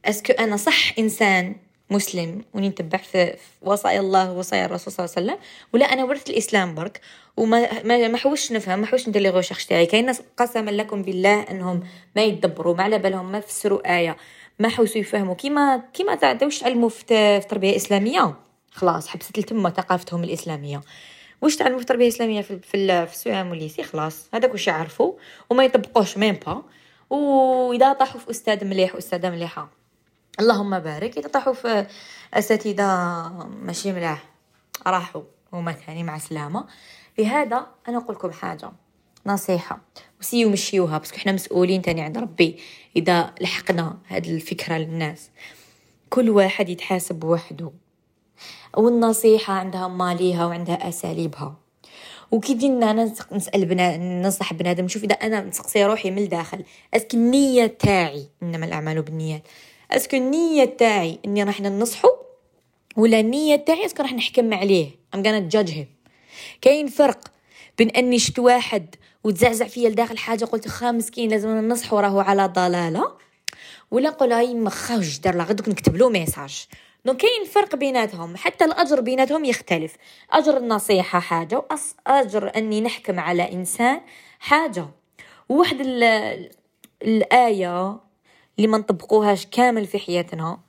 est-ce 0.05 0.24
que 0.24 0.33
أنا 0.33 0.57
صح 0.57 0.99
إنسان 0.99 1.55
مسلم 1.89 2.41
ونتبع 2.53 2.97
في 2.97 3.35
وصايا 3.61 3.99
الله 3.99 4.31
ووصايا 4.31 4.65
الرسول 4.65 4.93
صلى 4.93 5.05
الله 5.05 5.15
عليه 5.17 5.27
وسلم 5.27 5.45
ولا 5.73 5.93
أنا 5.93 6.03
ورثت 6.03 6.29
الإسلام 6.29 6.75
برك 6.75 7.01
وما 7.37 7.83
ما 8.07 8.17
حوش 8.17 8.51
نفهم 8.51 8.79
ما 8.79 8.85
حوش 8.87 9.09
ندير 9.09 9.21
les 9.21 9.29
recherches 9.29 9.65
تاعي. 9.65 9.85
كاين 9.85 10.05
ناس 10.05 10.21
قسما 10.37 10.71
لكم 10.71 11.01
بالله 11.01 11.41
أنهم 11.41 11.83
ما 12.15 12.23
يدبروا 12.23 12.75
ما 12.75 12.83
على 12.83 12.99
بالهم 12.99 13.31
ما 13.31 13.39
فسروا 13.39 13.97
آية 13.97 14.17
ما 14.59 14.69
حوسوا 14.69 15.01
يفهموا. 15.01 15.35
كيما 15.35 15.83
كيما 15.93 16.15
تعدوش 16.15 16.63
علموا 16.63 16.89
في 16.89 17.03
التربيه 17.11 17.69
الاسلاميه 17.69 18.35
خلاص 18.71 19.07
حبست 19.07 19.37
التمه 19.37 19.69
ثقافتهم 19.69 20.23
الإسلامية. 20.23 20.81
واش 21.41 21.55
تعلموا 21.55 21.77
في 21.77 21.81
التربية 21.81 22.07
الإسلامية 22.07 22.41
في 22.41 22.60
في, 22.60 22.88
في 23.07 23.13
ال 23.13 23.22
CEM 23.22 23.50
وال 23.50 23.58
lycée؟ 23.58 23.83
خلاص. 23.83 24.27
هذاك 24.33 24.51
واش 24.51 24.67
يعرفوا 24.67 25.13
وما 25.50 25.63
يطبقوش 25.63 26.17
même 26.17 26.35
pas 26.45 26.63
واذا 27.10 27.93
طاحوا 27.93 28.19
في 28.19 28.29
أستاذ 28.29 28.65
مليح 28.65 28.95
وأستاذة 28.95 29.29
مليحة. 29.29 29.69
اللهم 30.39 30.79
بارك. 30.79 31.17
إذا 31.17 31.27
طاحوا 31.27 31.53
في 31.53 31.88
أساتذة 32.33 32.86
ماشي 33.63 33.91
ملاح 33.91 34.24
راحوا. 34.88 35.21
هما 35.53 35.71
ثاني 35.71 36.03
مع 36.03 36.17
سلامة. 36.17 36.65
لهذا 37.17 37.67
أنا 37.88 37.98
أقول 37.98 38.15
لكم 38.15 38.31
حاجة 38.31 38.71
نصيحة. 39.25 39.79
وسيو 40.19 40.50
مشيوها 40.50 40.98
بس 40.98 41.13
إحنا 41.13 41.31
مسؤولين 41.31 41.81
تاني 41.81 42.01
عند 42.01 42.17
ربي. 42.17 42.60
إذا 42.95 43.33
لحقنا 43.41 43.98
هذه 44.07 44.36
الفكرة 44.36 44.77
للناس 44.77 45.29
كل 46.10 46.29
واحد 46.29 46.69
يتحاسب 46.69 47.15
بوحده. 47.15 47.71
والنصيحة 48.77 49.53
عندها 49.53 49.88
ماليها 49.88 50.45
وعندها 50.45 50.89
أساليبها. 50.89 51.55
وكي 52.31 52.53
دينا 52.53 52.91
أنا 52.91 53.13
نسأل 53.31 53.65
بنا 53.65 53.98
ننصح 53.98 54.53
بنادم 54.53 54.86
نشوف 54.86 55.03
إذا 55.03 55.13
أنا 55.13 55.41
نسقسي 55.41 55.86
روحي 55.86 56.12
من 56.12 56.17
الداخل 56.17 56.63
est-ce 56.93 57.07
que 57.07 57.13
النيه 57.13 57.65
تاعي 57.65 58.27
إنما 58.43 58.65
الأعمال 58.65 59.01
بالنيات. 59.01 59.43
est-ce 59.91 60.09
que 60.09 60.17
النيه 60.17 60.65
تاعي 60.65 61.19
إني 61.25 61.43
راح 61.43 61.62
ننصحو 61.62 62.10
ولا 62.98 63.19
النيه 63.19 63.55
تاعي 63.55 63.86
est-ce 63.85 63.97
que 63.97 64.03
راح 64.03 64.13
نحكم 64.13 64.53
عليه. 64.53 64.89
I'm 65.15 65.23
gonna 65.24 65.53
judge 65.53 65.71
him. 65.71 65.88
كاين 66.62 66.88
فرق 66.88 67.27
بين 67.77 67.89
أني 67.89 68.19
شفت 68.19 68.39
واحد 68.39 68.95
وتزعزع 69.24 69.67
فيا 69.67 69.89
لداخل 69.89 70.17
حاجة 70.17 70.45
قلت 70.45 70.67
خا 70.67 70.91
مسكين 70.91 71.29
لازم 71.29 71.50
ننصحو 71.50 72.00
راهو 72.00 72.19
على 72.19 72.48
ضلالة. 72.48 73.12
ولا 73.91 74.10
نقول 74.10 74.31
هاي 74.31 74.53
ما 74.53 74.69
خاوش 74.69 75.19
دار 75.19 75.36
لا 75.36 75.43
غدوك 75.43 75.69
نكتب 75.69 75.95
له 75.95 76.10
message 76.09 76.67
كاين 77.05 77.46
فرق 77.51 77.75
بيناتهم. 77.75 78.38
حتى 78.38 78.65
الأجر 78.65 79.01
بيناتهم 79.01 79.46
يختلف. 79.46 79.96
أجر 80.31 80.58
النصيحة 80.58 81.20
حاجة 81.20 81.63
واجر 82.08 82.51
أني 82.55 82.81
نحكم 82.81 83.20
على 83.20 83.53
إنسان 83.53 84.01
حاجة. 84.39 84.88
وواحد 85.50 85.81
الآية 87.01 88.00
اللي 88.58 88.67
ما 88.67 88.77
نطبقوهاش 88.77 89.46
كامل 89.46 89.88
في 89.88 90.00
حياتنا 90.00 90.60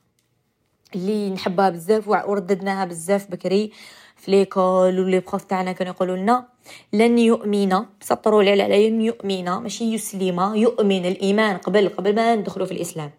اللي 0.95 1.31
نحبها 1.31 1.71
بزاف 1.71 2.09
ورددناها 2.09 2.85
بزاف 2.85 3.31
بكري 3.31 3.73
في 4.17 4.31
l'école 4.31 5.00
و 5.00 5.06
les 5.06 5.21
profs 5.21 5.45
تاعنا 5.45 5.73
كانوا 5.73 5.93
يقولوا 5.93 6.17
لنا 6.17 6.47
لن 6.93 7.19
يؤمن 7.19 7.85
سطروا 8.01 8.43
لي 8.43 8.51
على 8.62 8.91
لن 8.91 9.01
يؤمن 9.01 9.45
ماشي 9.45 9.95
يسلم 9.95 10.55
يؤمن 10.55 11.07
الإيمان 11.07 11.57
قبل 11.57 11.89
قبل 11.89 12.15
ما 12.15 12.35
ندخلوا 12.35 12.67
في 12.67 12.73
الإسلام. 12.73 13.11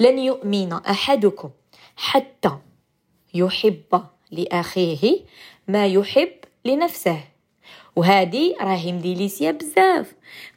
لن 0.00 0.18
يؤمن 0.18 0.72
أحدكم 0.72 1.50
حتى 1.96 2.50
يحب 3.34 4.02
لأخيه 4.30 5.20
ما 5.68 5.86
يحب 5.86 6.32
لنفسه. 6.64 7.20
وهذه 7.96 8.54
راهي 8.60 8.92
مديليسيا 8.92 9.50
بزاف. 9.50 10.14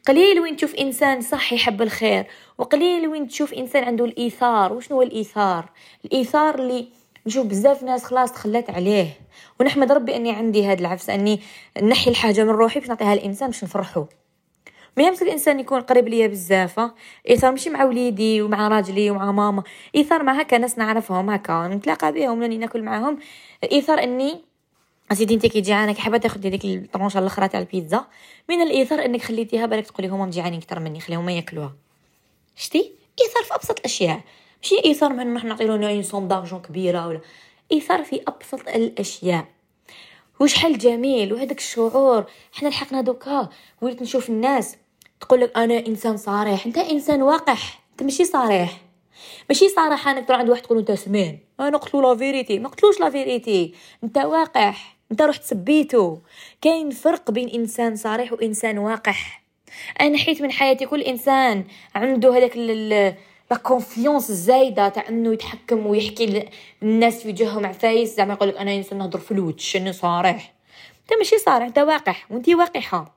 قليل 0.07 0.39
وين 0.39 0.55
تشوف 0.55 0.75
إنسان 0.75 1.21
صح 1.21 1.53
يحب 1.53 1.81
الخير 1.81 2.25
وقليل 2.57 3.07
وين 3.07 3.27
تشوف 3.27 3.53
إنسان 3.53 3.83
عنده 3.83 4.05
الإيثار. 4.05 4.73
وشنو 4.73 4.97
هو 4.97 5.03
الإيثار؟ 5.03 5.69
الإيثار 6.05 6.59
اللي 6.59 6.87
نشوف 7.25 7.45
بزاف 7.45 7.83
ناس 7.83 8.03
خلاص 8.03 8.31
تخلات 8.31 8.69
عليه. 8.69 9.07
ونحمد 9.59 9.91
ربي 9.91 10.15
أني 10.15 10.31
عندي 10.31 10.65
هذا 10.65 10.79
العفس 10.79 11.09
أني 11.09 11.39
نحي 11.83 12.09
الحاجة 12.11 12.43
من 12.43 12.49
روحي 12.49 12.79
باش 12.79 12.89
نعطيها 12.89 13.15
للانسان 13.15 13.49
باش 13.49 13.63
نفرحو. 13.63 14.05
ما 14.97 15.03
يمسك 15.03 15.21
الإنسان 15.21 15.59
يكون 15.59 15.81
قريب 15.81 16.07
ليا 16.07 16.27
بزاف 16.27 16.91
ايثار 17.29 17.51
ماشي 17.51 17.69
مع 17.69 17.83
وليدي 17.83 18.41
ومع 18.41 18.67
راجلي 18.67 19.11
ومع 19.11 19.31
ماما. 19.31 19.63
ايثار 19.95 20.23
مع 20.23 20.41
هكا 20.41 20.57
ناس 20.57 20.77
نعرفهم 20.77 21.29
هكا 21.29 21.67
نتلاقى 21.67 22.11
بهم 22.11 22.39
ولا 22.39 22.57
ناكل 22.57 22.83
معاهم. 22.83 23.19
ايثار 23.71 24.03
إني 24.03 24.41
أسيدي 25.11 25.33
انت 25.33 25.45
كي 25.45 25.61
جيعانك 25.61 25.97
حابه 25.97 26.17
تاخدي 26.17 26.49
ديك 26.49 26.65
ال 26.65 26.72
tranche 26.72 27.19
الأخرى 27.19 27.47
تاع 27.47 27.59
البيتزا. 27.59 28.05
من 28.49 28.61
الايثار 28.61 29.05
إنك 29.05 29.21
خليتيها 29.21 29.65
بالك 29.65 29.87
تقولي 29.87 30.07
هما 30.07 30.25
مجيعانين 30.25 30.59
أكثر 30.59 30.79
مني 30.79 30.99
خليهم 30.99 31.29
ياكلوها. 31.29 31.75
شتي؟ 32.55 32.91
ايثار 33.21 33.43
في 33.43 33.55
أبسط 33.55 33.79
الأشياء. 33.79 34.21
ماشي 34.61 34.75
ايثار 34.85 35.13
من 35.13 35.27
نروح 35.27 35.43
نعطي 35.43 35.65
له 35.65 35.93
une 35.93 36.03
somme 36.03 36.27
d'argent 36.27 36.61
كبيرة 36.61 37.07
ولا. 37.07 37.21
ايثار 37.71 38.03
في 38.03 38.21
أبسط 38.27 38.67
الأشياء. 38.67 39.45
وشحال 40.39 40.77
جميل 40.77 41.33
وهذاك 41.33 41.57
الشعور. 41.57 42.25
حنا 42.53 42.69
لحقنا 42.69 43.01
دوكا 43.01 43.49
وليت 43.81 44.01
نشوف 44.01 44.29
الناس. 44.29 44.77
تقول 45.19 45.41
لك 45.41 45.57
أنا 45.57 45.87
إنسان 45.87 46.17
صريح. 46.17 46.65
أنت 46.65 46.77
إنسان 46.77 47.21
وقح. 47.21 47.79
أنت 47.91 48.03
ماشي 48.03 48.25
صريح. 48.25 48.81
ماشي 49.49 49.69
صراحة 49.69 50.11
انك 50.11 50.27
تروح 50.27 50.39
عند 50.39 50.49
واحد 50.49 50.61
تقول 50.61 50.77
أنت 50.77 50.91
سمين. 50.91 51.39
أنا 51.59 51.77
قلت 51.77 51.95
له 51.95 52.01
la 52.01 52.17
vérité. 52.17 52.59
ما 52.59 52.69
قلتلوش 52.69 52.99
la 52.99 53.09
vérité. 53.09 53.73
أنت 54.03 54.17
وقح 54.17 54.97
أنت 55.11 55.21
رحت 55.21 55.43
سبيتو. 55.43 56.17
كاين 56.61 56.89
فرق 56.89 57.31
بين 57.31 57.49
إنسان 57.49 57.95
صريح 57.95 58.33
وإنسان 58.33 58.77
وقح 58.77 59.43
أنا 60.01 60.17
حيت 60.17 60.41
من 60.41 60.51
حياتي 60.51 60.85
كل 60.85 61.01
إنسان 61.01 61.63
عنده 61.95 62.37
هذاك 62.37 62.57
la 62.57 63.57
confiance 63.57 64.29
الزايده 64.29 64.89
تاع 64.89 65.09
إنه 65.09 65.33
يتحكم 65.33 65.87
ويحكي 65.87 66.47
للناس 66.81 67.23
في 67.23 67.29
وجههم 67.29 67.65
عفايس 67.65 68.15
زعما 68.15 68.33
يقول 68.33 68.49
لك 68.49 68.57
أنا 68.57 68.75
إنسان 68.75 68.97
نهضر 68.97 69.19
في 69.19 69.31
الوجه 69.31 69.77
اني 69.77 69.93
صريح. 69.93 70.53
أنت 71.01 71.17
ماشي 71.17 71.37
صريح. 71.37 71.63
أنت 71.67 71.79
واقح 71.79 72.31
وأنت 72.31 72.49
واقحه 72.49 73.16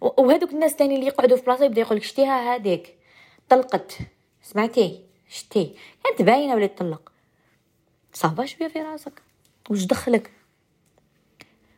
وهذوك 0.00 0.52
الناس 0.52 0.76
تاني 0.76 0.94
اللي 0.94 1.06
يقعدوا 1.06 1.36
في 1.36 1.42
بلاصة 1.42 1.64
يبدأ 1.64 1.80
يقول 1.80 1.96
لك 1.96 2.04
شتيها 2.04 2.54
هذيك. 2.54 2.98
طلقت. 3.48 3.98
سمعتي؟ 4.42 5.04
شتي. 5.28 5.74
كانت 6.04 6.22
باينة 6.22 6.54
ولا 6.54 6.66
تطلق. 6.66 7.12
صافا 8.12 8.46
شوية 8.46 8.68
في 8.68 8.82
راسك. 8.82 9.22
واش 9.70 9.84
دخلك؟ 9.84 10.30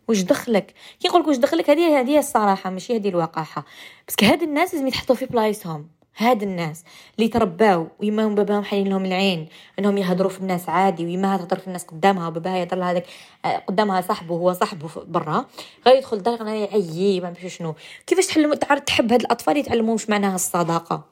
واش 0.09 0.21
دخلك؟ 0.21 0.75
كي 1.01 1.09
نقولك 1.09 1.27
واش 1.27 1.37
دخلك؟ 1.37 1.71
هذه 1.71 2.01
هذه 2.01 2.19
الصراحة 2.19 2.71
ماشي 2.71 2.97
هذه 2.97 3.09
الوقاحة. 3.09 3.65
بس 4.09 4.15
هاد 4.25 4.43
الناس 4.43 4.75
لازم 4.75 4.87
يتحطوا 4.87 5.17
في 5.17 5.27
بلايصهم. 5.27 5.89
هاد 6.19 6.43
الناس 6.43 6.85
اللي 7.19 7.29
ترباو 7.29 7.87
ويما 7.99 8.27
هم 8.27 8.35
باباهم 8.35 8.65
حالين 8.65 8.89
لهم 8.89 9.05
العين 9.05 9.49
انهم 9.79 9.99
يهضروا 9.99 10.31
في 10.31 10.41
الناس 10.41 10.69
عادي 10.69 11.05
ويما 11.05 11.37
تهضر 11.37 11.59
في 11.59 11.67
الناس 11.67 11.85
قدامها 11.85 12.29
وباباها 12.29 12.57
يهضر 12.57 12.77
لها 12.77 12.91
هذاك 12.91 13.07
آه، 13.45 13.57
قدامها 13.59 14.01
صاحبه 14.01 14.35
هو 14.35 14.53
صاحبه 14.53 14.89
برا 15.07 15.47
غير 15.87 15.97
يدخل 15.97 16.17
الدار 16.17 16.47
يعيي 16.47 17.21
ما 17.21 17.35
شنو. 17.47 17.75
كيفاش 18.07 18.27
تعرف 18.61 18.81
تحب 18.81 19.13
هاد 19.13 19.21
الأطفال 19.21 19.57
يتعلموا 19.57 19.93
واش 19.93 20.11
معناها 20.11 20.35
الصداقة؟ 20.35 21.05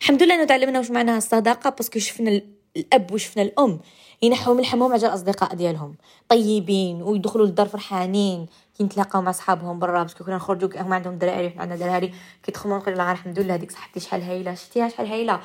الحمد 0.00 0.22
لله 0.22 0.34
إنه 0.34 0.44
تعلمنا 0.44 0.78
واش 0.78 0.90
معناها 0.90 1.18
الصداقة 1.18 1.70
parce 1.70 1.87
que 1.87 1.98
شفنا 1.98 2.42
الأب 2.76 3.12
وشفنا 3.12 3.42
الأم. 3.42 3.80
ينحوا 4.22 4.54
من 4.54 4.60
الحمام 4.60 4.92
على 4.92 5.06
الاصدقاء 5.06 5.54
ديالهم. 5.54 5.94
طيبين 6.28 7.02
ويدخلوا 7.02 7.46
للدار 7.46 7.68
فرحانين. 7.68 8.46
كي 8.78 8.84
نتلاقاو 8.84 9.22
مع 9.22 9.32
صحابهم 9.32 9.78
برا 9.78 10.02
parce 10.02 10.16
que 10.16 10.24
كنا 10.24 10.36
نخرجوا 10.36 10.82
هما 10.82 10.94
عندهم 10.94 11.18
دراري 11.18 11.46
وحنا 11.46 11.62
عندنا 11.62 11.78
دراري 11.78 12.14
كيدخلوا 12.42 12.78
نقول 12.78 12.96
لها 12.96 13.12
الحمد 13.12 13.38
لله 13.38 13.54
هذيك 13.54 13.70
صاحبتي 13.70 14.00
شحال 14.00 14.22
هايلة 14.22 14.54
شفتيها 14.54 14.88
شحال 14.88 15.06
هايلة؟ 15.06 15.40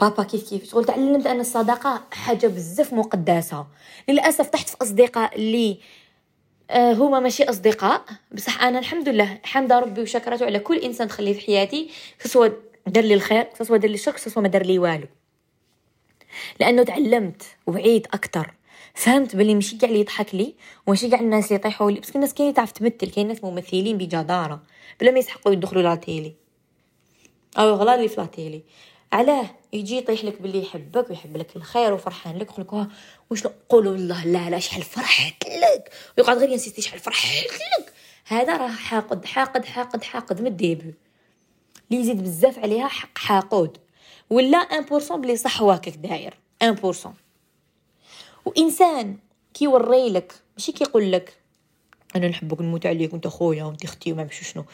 بابا 0.00 0.22
كيف 0.22 0.48
كيف؟ 0.50 0.70
شغل 0.70 0.84
تعلمت 0.84 1.26
ان 1.26 1.40
الصداقة 1.40 2.02
حاجة 2.12 2.46
بزاف 2.46 2.92
مقدسة. 2.92 3.66
للأسف 4.08 4.48
تحت 4.50 4.68
في 4.68 4.76
أصدقاء 4.82 5.36
اللي 5.36 5.78
آه 6.70 6.92
هما 6.92 7.20
ماشي 7.20 7.44
أصدقاء. 7.44 8.02
بصح 8.32 8.62
أنا 8.62 8.78
الحمد 8.78 9.08
لله 9.08 9.38
حمد 9.44 9.72
ربي 9.72 10.02
وشكرته 10.02 10.46
على 10.46 10.58
كل 10.58 10.76
إنسان 10.78 11.08
تخليه 11.08 11.32
في 11.32 11.40
حياتي 11.40 11.90
سواء 12.24 12.52
دار 12.86 13.04
لي 13.04 13.14
الخير 13.14 13.48
سواء 13.62 13.78
دار 13.78 13.90
لي 13.90 13.94
الشر 13.94 14.16
سواء 14.16 14.40
ما 14.42 14.48
دار 14.48 14.66
لي 14.66 14.78
والو. 14.78 15.06
لأنه 16.60 16.82
تعلمت 16.82 17.42
وعيت 17.66 18.06
أكثر 18.06 18.52
فهمت 18.94 19.36
بلي 19.36 19.54
ماشي 19.54 19.76
كاع 19.76 19.88
اللي 19.88 20.00
يضحك 20.00 20.34
لي 20.34 20.54
وماشي 20.86 21.08
كاع 21.08 21.20
الناس 21.20 21.44
اللي 21.44 21.54
يطيحوا 21.54 21.90
لي. 21.90 22.00
بس 22.00 22.16
الناس 22.16 22.34
كاين 22.34 22.54
تعرف 22.54 22.72
تمثل 22.72 23.10
كاين 23.10 23.28
ناس 23.28 23.44
ممثلين 23.44 23.98
بجدارة. 23.98 24.62
بلا 25.00 25.10
ما 25.10 25.18
يسحقوا 25.18 25.52
يدخلوا 25.52 25.82
la 25.82 25.94
télé. 25.94 26.34
أو 27.58 27.74
غلا 27.74 27.94
اللي 27.94 28.08
في 28.08 28.20
la 28.20 28.26
télé. 28.26 28.62
علاه 29.12 29.50
يجي 29.72 29.96
يطيح 29.96 30.24
لك 30.24 30.42
باللي 30.42 30.62
يحبك 30.62 31.10
ويحب 31.10 31.36
لك 31.36 31.56
الخير 31.56 31.92
وفرحان 31.92 32.38
لك 32.38 32.50
يقول 32.50 32.66
لك 32.82 32.88
واش 33.30 33.46
نقولوا 33.46 33.92
والله 33.92 34.24
لا 34.24 34.50
لا 34.50 34.58
شحال 34.58 34.82
فرحت 34.82 35.44
لك. 35.46 35.92
ويقعد 36.18 36.38
غير 36.38 36.50
ينسيستي 36.50 36.82
شحال 36.82 37.00
فرحت 37.00 37.44
لك. 37.44 37.92
هذا 38.26 38.56
راه 38.56 38.68
حاقد 38.68 39.24
حاقد 39.24 39.64
حاقد 39.64 40.04
حاقد 40.04 40.40
من 40.40 40.46
ال 40.46 40.53
début. 40.53 40.94
اللي 41.90 42.02
يزيد 42.02 42.22
بزاف 42.22 42.58
عليها 42.58 42.88
حق 42.88 43.18
حاقود. 43.18 43.78
ولا 44.30 44.68
1% 44.88 45.12
بلي 45.12 45.36
صح 45.36 45.62
واكك 45.62 45.96
داير. 45.96 46.34
1% 46.64 47.08
وإنسان 48.44 49.16
كيوري 49.54 50.10
لك 50.10 50.32
ماشي 50.58 50.72
كيقول 50.72 51.12
لك 51.12 51.36
أنا 52.16 52.28
نحبك 52.28 52.60
نموت 52.60 52.86
عليك 52.86 53.12
وأنت 53.12 53.26
خويا 53.26 53.64
وأنت 53.64 53.84
أختي 53.84 54.12
وما 54.12 54.24
مشي 54.24 54.44
شنو. 54.44 54.64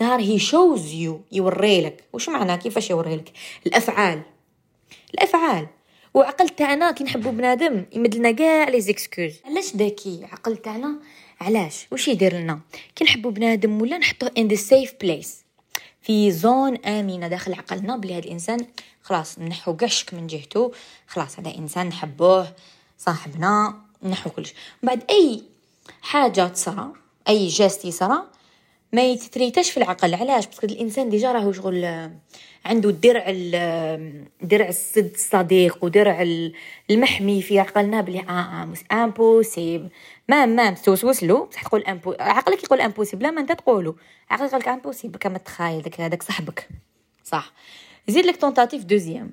نهار 0.00 0.20
he 0.20 0.38
shows 0.38 0.92
you 0.92 1.20
يوري 1.32 1.80
لك. 1.80 2.04
واش 2.12 2.28
معنى؟ 2.28 2.56
كيفاش 2.56 2.90
يوري 2.90 3.16
لك؟ 3.16 3.32
الأفعال. 3.66 4.22
الأفعال. 5.14 5.66
وعقل 6.14 6.48
تاعنا 6.48 6.90
كي 6.90 7.04
نحبوا 7.04 7.32
بنادم 7.32 7.84
يمدلنا 7.92 8.30
كاع 8.30 8.68
les 8.68 8.80
excuses. 8.80 9.32
علاش 9.44 9.76
ذكي؟ 9.76 10.24
عقل 10.32 10.56
تاعنا 10.56 10.98
علاش؟ 11.40 11.86
واش 11.92 12.08
يدير 12.08 12.34
لنا؟ 12.34 12.60
كي 12.96 13.04
نحبوا 13.04 13.30
بنادم 13.30 13.82
ولا 13.82 13.98
نحطوه 13.98 14.30
in 14.38 14.48
the 14.48 14.54
safe 14.54 14.94
place 15.00 15.44
في 16.08 16.32
zone 16.32 16.76
آمنة 16.76 17.28
داخل 17.28 17.54
عقلنا 17.54 17.96
بلي 17.96 18.12
هذا 18.12 18.24
الإنسان 18.24 18.66
خلاص 19.02 19.38
نحو 19.38 19.76
كاع 19.76 19.88
من 20.12 20.26
جهته. 20.26 20.72
خلاص 21.06 21.38
هذا 21.38 21.54
إنسان 21.54 21.86
نحبوه 21.86 22.52
صاحبنا 22.98 23.74
نحو 24.02 24.30
كلش. 24.30 24.54
بعد 24.82 25.04
أي 25.10 25.42
حاجة 26.02 26.48
تصرى 26.48 26.92
أي 27.28 27.48
geste 27.48 27.84
يصرى 27.84 28.22
ما 28.92 29.02
يتتريتاش 29.02 29.70
في 29.70 29.76
العقل. 29.76 30.14
علاش؟ 30.14 30.46
parce 30.46 30.59
que 30.59 30.66
الإنسان 30.66 31.08
déjà 31.08 31.32
راهو 31.32 31.52
شغل 31.52 32.10
عنده 32.64 32.90
درع 32.90 33.30
درع 34.42 34.68
الصد 34.68 35.10
الصديق 35.14 35.84
ودرع 35.84 36.26
المحمي 36.90 37.42
في 37.42 37.58
عقلنا 37.58 38.00
بلي 38.00 38.20
آه 38.20 38.68
آه 38.92 39.04
impossible 39.04 39.88
ما 40.28 40.46
ما 40.46 40.70
توسوس 40.70 41.22
له 41.24 41.44
بصح 41.46 41.62
تقول 41.62 41.82
امبو 41.84 42.14
عقلك 42.20 42.64
يقول 42.64 42.80
impossible 42.80 43.22
لا 43.22 43.30
ما 43.30 43.40
أنت 43.40 43.52
تقولو. 43.52 43.96
عقلك 44.30 44.52
يقول 44.52 44.64
امبوسيبل 44.74 45.18
كما 45.18 45.38
تخايل 45.38 45.82
داك 45.82 46.00
هذاك 46.00 46.22
صاحبك. 46.22 46.68
صح. 47.24 47.52
زيد 48.08 48.26
لك 48.26 48.36
tentative 48.36 48.84
deuxième 48.84 49.32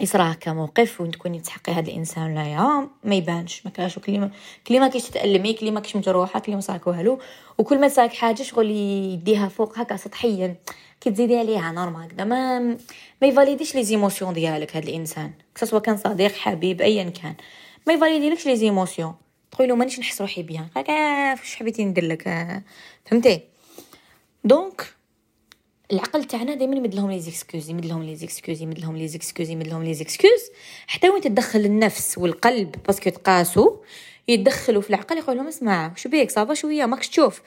يصرا 0.00 0.32
هكا 0.32 0.52
موقف 0.52 1.00
وين 1.00 1.10
تكوني 1.10 1.40
تحقي 1.40 1.72
هذا 1.72 1.90
الإنسان 1.90 2.32
ولا 2.32 2.46
يا 2.46 2.88
ما 3.04 3.14
يبانش. 3.14 3.62
ما 3.64 3.70
كاش 3.70 3.98
كلمه 3.98 4.30
كلمه 4.66 4.88
كيش 4.88 5.02
تتالمي 5.02 5.52
كلمه 5.52 5.80
كيش 5.80 5.96
مجروحة 5.96 6.40
كلمه 6.40 6.60
صاك 6.60 6.86
والو. 6.86 7.18
وكل 7.58 7.80
ما 7.80 7.88
صاك 7.88 8.12
حاجة 8.12 8.42
شغل 8.42 8.70
يديها 8.70 9.48
فوق 9.48 9.78
هكا 9.78 9.96
سطحيا 9.96 10.56
كي 11.00 11.10
تزيدي 11.10 11.36
عليها 11.36 11.72
normal 11.72 12.02
هكذا. 12.02 12.24
ما 12.24 12.58
ما 13.22 13.28
يفاليديش 13.28 13.74
les 13.74 13.84
émotions 13.84 14.34
ديالك 14.34 14.76
هذا 14.76 14.88
الإنسان. 14.88 15.32
كسوا 15.54 15.78
كان 15.78 15.96
صديق 15.96 16.32
حبيب 16.32 16.80
ايا 16.80 17.10
كان. 17.10 17.34
ما 17.86 17.92
يفاليديلكش 17.92 18.46
les 18.46 18.56
émotions 18.56 19.14
تقولي 19.52 19.68
له 19.68 19.76
مانيش 19.76 19.98
نحس 20.00 20.20
روحي 20.20 20.42
bien. 20.42 20.68
هكا 20.76 21.34
فاش 21.34 21.54
حبيتي 21.54 21.84
ندير 21.84 22.04
لك 22.04 22.22
فهمتي؟ 23.04 23.40
donc 24.44 24.94
العقل 25.92 26.24
تاعنا 26.24 26.54
دائما 26.54 26.76
يمد 26.76 26.94
لهم 26.94 27.10
les 27.10 27.20
excuses 27.20 27.70
يمد 27.70 27.86
لهم 27.86 28.02
les 28.02 28.16
excuses 28.16 28.62
يمد 28.62 28.78
لهم 28.78 28.96
les 28.96 29.08
excuses 29.08 29.50
يمد 29.50 29.68
لهم 29.68 29.82
les 29.82 29.94
excuses 29.94 30.50
حتى 30.86 31.08
وين 31.08 31.20
تدخل 31.20 31.60
النفس 31.60 32.18
والقلب 32.18 32.74
parce 32.86 33.01
que 33.01 33.10
تقاسو 33.10 33.76
يدخلوا 34.28 34.82
في 34.82 34.90
العقل 34.90 35.18
يقول 35.18 35.36
لهم 35.36 35.46
اسمع 35.46 35.92
شو 35.96 36.08
بيك؟ 36.08 36.30
ça 36.30 36.42
va 36.42 36.54
شوية 36.54 36.86
ماكش 36.86 37.08
تشوف. 37.08 37.42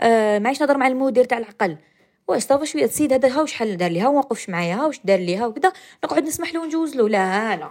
آه 0.00 0.38
معيش 0.38 0.60
نهضر 0.60 0.76
مع 0.76 0.86
المدير 0.86 1.24
تاع 1.24 1.38
العقل. 1.38 1.76
واش 2.28 2.42
ça 2.42 2.53
va 2.53 2.64
شوية 2.64 2.84
السيد 2.84 3.12
هذا 3.12 3.28
ها 3.28 3.46
شحال 3.46 3.76
دار 3.76 3.90
لي 3.90 4.00
ها 4.00 4.08
وقفش 4.08 4.48
معايا 4.48 4.82
واش 4.82 5.00
دار 5.04 5.18
لي 5.18 5.36
ها 5.36 5.46
وكذا 5.46 5.72
نقعد 6.04 6.24
نسمح 6.24 6.54
له 6.54 6.60
ونجوز 6.60 6.96
له. 6.96 7.08
لا 7.08 7.56
لا. 7.56 7.70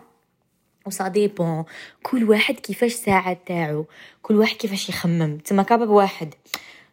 و 0.86 0.93
ça 0.93 1.08
dépend 1.08 1.63
كل 2.04 2.30
واحد 2.30 2.56
كيفاش 2.56 2.94
ساعة 2.94 3.38
تاعو. 3.46 3.86
كل 4.22 4.36
واحد 4.36 4.56
كيفاش 4.56 4.90
يخمم. 4.90 5.38
تما 5.38 5.63
capable 5.63 5.89
واحد 5.90 6.34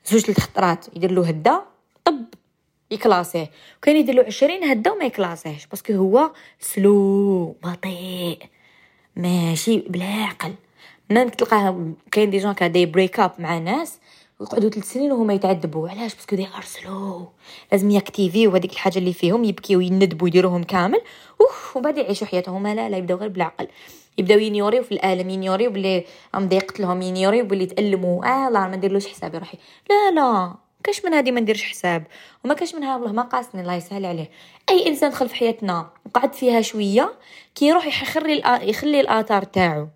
زوج 0.06 0.20
ثلاث 0.20 0.40
خطرات. 0.40 0.86
يدير 0.96 1.12
له 1.12 1.28
هدا 1.28 1.62
tape. 2.04 2.24
يكلاسيه. 2.90 3.50
وكان 3.78 3.96
يدير 3.96 4.14
له 4.14 4.24
20 4.24 4.64
هدا 4.64 4.90
وما 4.92 5.04
يكلاسيهش 5.04 5.66
parce 5.66 5.82
que 5.82 5.92
هو 5.92 6.30
slow 6.60 7.56
بطيء 7.64 8.38
ماشي 9.16 9.78
بلا 9.78 10.04
عقل. 10.04 10.54
même 11.10 11.28
تلقاه 11.28 11.92
كاين 12.10 12.30
des 12.30 12.38
gens 12.38 12.52
كا 12.52 12.84
break 12.84 13.20
up 13.20 13.32
مع 13.38 13.58
ناس 13.58 13.98
ويقعدوا 14.40 14.70
ثلاث 14.70 14.92
سنين 14.92 15.12
وهما 15.12 15.34
يتعذبوا 15.34 15.88
علاش؟ 15.88 16.14
parce 16.14 16.28
que 16.28 16.36
they 16.36 16.46
are 16.56 16.62
slow 16.62 17.28
لازم 17.72 17.90
يأكتيفي 17.90 18.46
وهذيك 18.46 18.72
الحاجة 18.72 18.98
اللي 18.98 19.12
فيهم 19.12 19.44
يبكيو 19.44 19.78
ويندبوا 19.78 20.28
يديروهم 20.28 20.62
كامل. 20.62 21.00
أوف 21.40 21.76
وبعد 21.76 21.98
يعيشوا 21.98 22.26
حياتهم. 22.26 22.66
لا 22.66 22.88
لا 22.88 22.96
يبداو 22.96 23.18
غير 23.18 23.28
بالعقل. 23.28 23.68
يبداو 24.18 24.38
ينيوريو 24.38 24.82
في 24.82 24.92
الآلم 24.92 25.30
ينيوريو 25.30 25.70
بلي 25.70 26.04
أم 26.34 26.48
يقتلهم 26.52 27.02
ينيوريو 27.02 27.44
بلي 27.44 27.66
تالموا 27.66 28.24
آه 28.24 28.50
لا 28.50 28.68
ما 28.68 28.76
نديرلوش 28.76 29.06
حسابي 29.06 29.38
روحي. 29.38 29.58
لا 29.90 30.10
لا. 30.10 30.67
كاش 30.88 31.04
من 31.04 31.14
هذه 31.14 31.30
ما 31.30 31.40
نديرش 31.40 31.62
حساب؟ 31.62 32.06
وما 32.44 32.54
كاش 32.54 32.74
منها 32.74 32.96
والله 32.96 33.12
ما 33.12 33.22
قاسني 33.22 33.60
الله 33.60 33.74
يسهل 33.74 34.06
عليه. 34.06 34.30
أي 34.70 34.86
إنسان 34.86 35.10
دخل 35.10 35.28
في 35.28 35.34
حياتنا 35.34 35.90
وقعد 36.06 36.34
فيها 36.34 36.60
شوية 36.60 37.18
كي 37.54 37.66
يروح 37.66 38.02
يخلي 38.02 38.42
يخلي 38.62 39.00
الآثار 39.00 39.42
تاعو. 39.42 39.88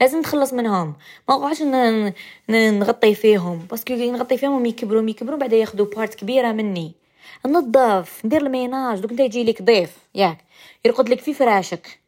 لازم 0.00 0.18
نتخلص 0.18 0.52
منهم. 0.52 0.94
ما 1.28 1.36
نقعدش 1.36 1.62
نغطي 2.50 3.14
فيهم. 3.14 3.58
parce 3.58 3.80
que 3.80 3.94
نغطي 3.94 4.36
فيهم 4.36 4.66
يكبروا 4.66 5.10
يكبروا 5.10 5.38
بعدا 5.38 5.56
ياخذوا 5.56 5.86
part 5.86 6.14
كبيرة 6.14 6.52
مني. 6.52 6.94
نظف 7.46 8.24
ندير 8.24 8.42
ال 8.42 8.49
ménage. 8.49 9.00
دوك 9.00 9.10
انت 9.10 9.20
يجي 9.20 9.44
لك 9.44 9.62
ضيف 9.62 9.96
ياك. 10.14 10.38
يرقد 10.84 11.08
لك 11.08 11.20
في 11.20 11.34
فراشك. 11.34 12.00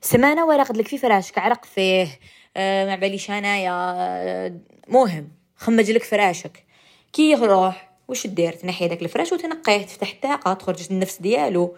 سمانة 0.00 0.46
ولا 0.46 0.56
يرقد 0.56 0.76
لك 0.76 0.88
في 0.88 0.98
فراشك 0.98 1.38
عرق 1.38 1.64
فيه 1.64 2.08
آه 2.56 2.86
ما 2.86 2.96
باليش 2.96 3.30
أنايا 3.30 3.72
آه 3.72 4.52
مهم. 4.88 5.28
خمج 5.56 5.90
لك 5.90 6.02
فراشك. 6.02 6.71
كي 7.12 7.30
يروح 7.30 7.90
واش 8.08 8.26
دير؟ 8.26 8.52
تنحي 8.52 8.88
داك 8.88 9.02
الفراش 9.02 9.32
وتنقيه 9.32 9.82
تفتح 9.82 10.10
الطاقة 10.10 10.52
تخرج 10.54 10.86
النفس 10.90 11.18
ديالو. 11.20 11.76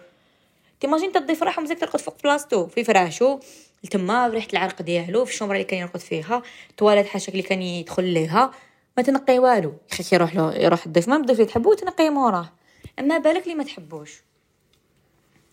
t'imagines 0.79 1.11
تضيف 1.11 1.43
راحو 1.43 1.61
مزيك 1.61 1.79
ترقد 1.79 2.01
فوق 2.01 2.15
بلاصتو 2.23 2.67
في 2.67 2.83
فراشو. 2.83 3.39
تما 3.91 4.27
ريحة 4.27 4.47
العرق 4.53 4.81
ديالو 4.81 5.25
في 5.25 5.31
الشومبره 5.31 5.55
اللي 5.55 5.65
كان 5.65 5.79
يرقد 5.79 5.99
فيها. 5.99 6.41
تواليت 6.77 7.05
حاشاك 7.05 7.29
اللي 7.29 7.43
كان 7.43 7.61
يدخل 7.61 8.03
ليها. 8.03 8.51
ما 8.97 9.03
تنقي 9.03 9.39
والو. 9.39 9.73
خيك 9.91 10.13
يروح 10.13 10.35
له 10.35 10.55
يروح 10.55 10.85
الضيف. 10.85 11.07
ما 11.07 11.15
الضيف 11.15 11.39
اللي 11.39 11.51
تحبو 11.51 11.73
تنقي 11.73 12.09
موراه. 12.09 12.49
أما 12.99 13.17
بالك 13.17 13.43
اللي 13.43 13.55
ما 13.55 13.63
تحبوش. 13.63 14.23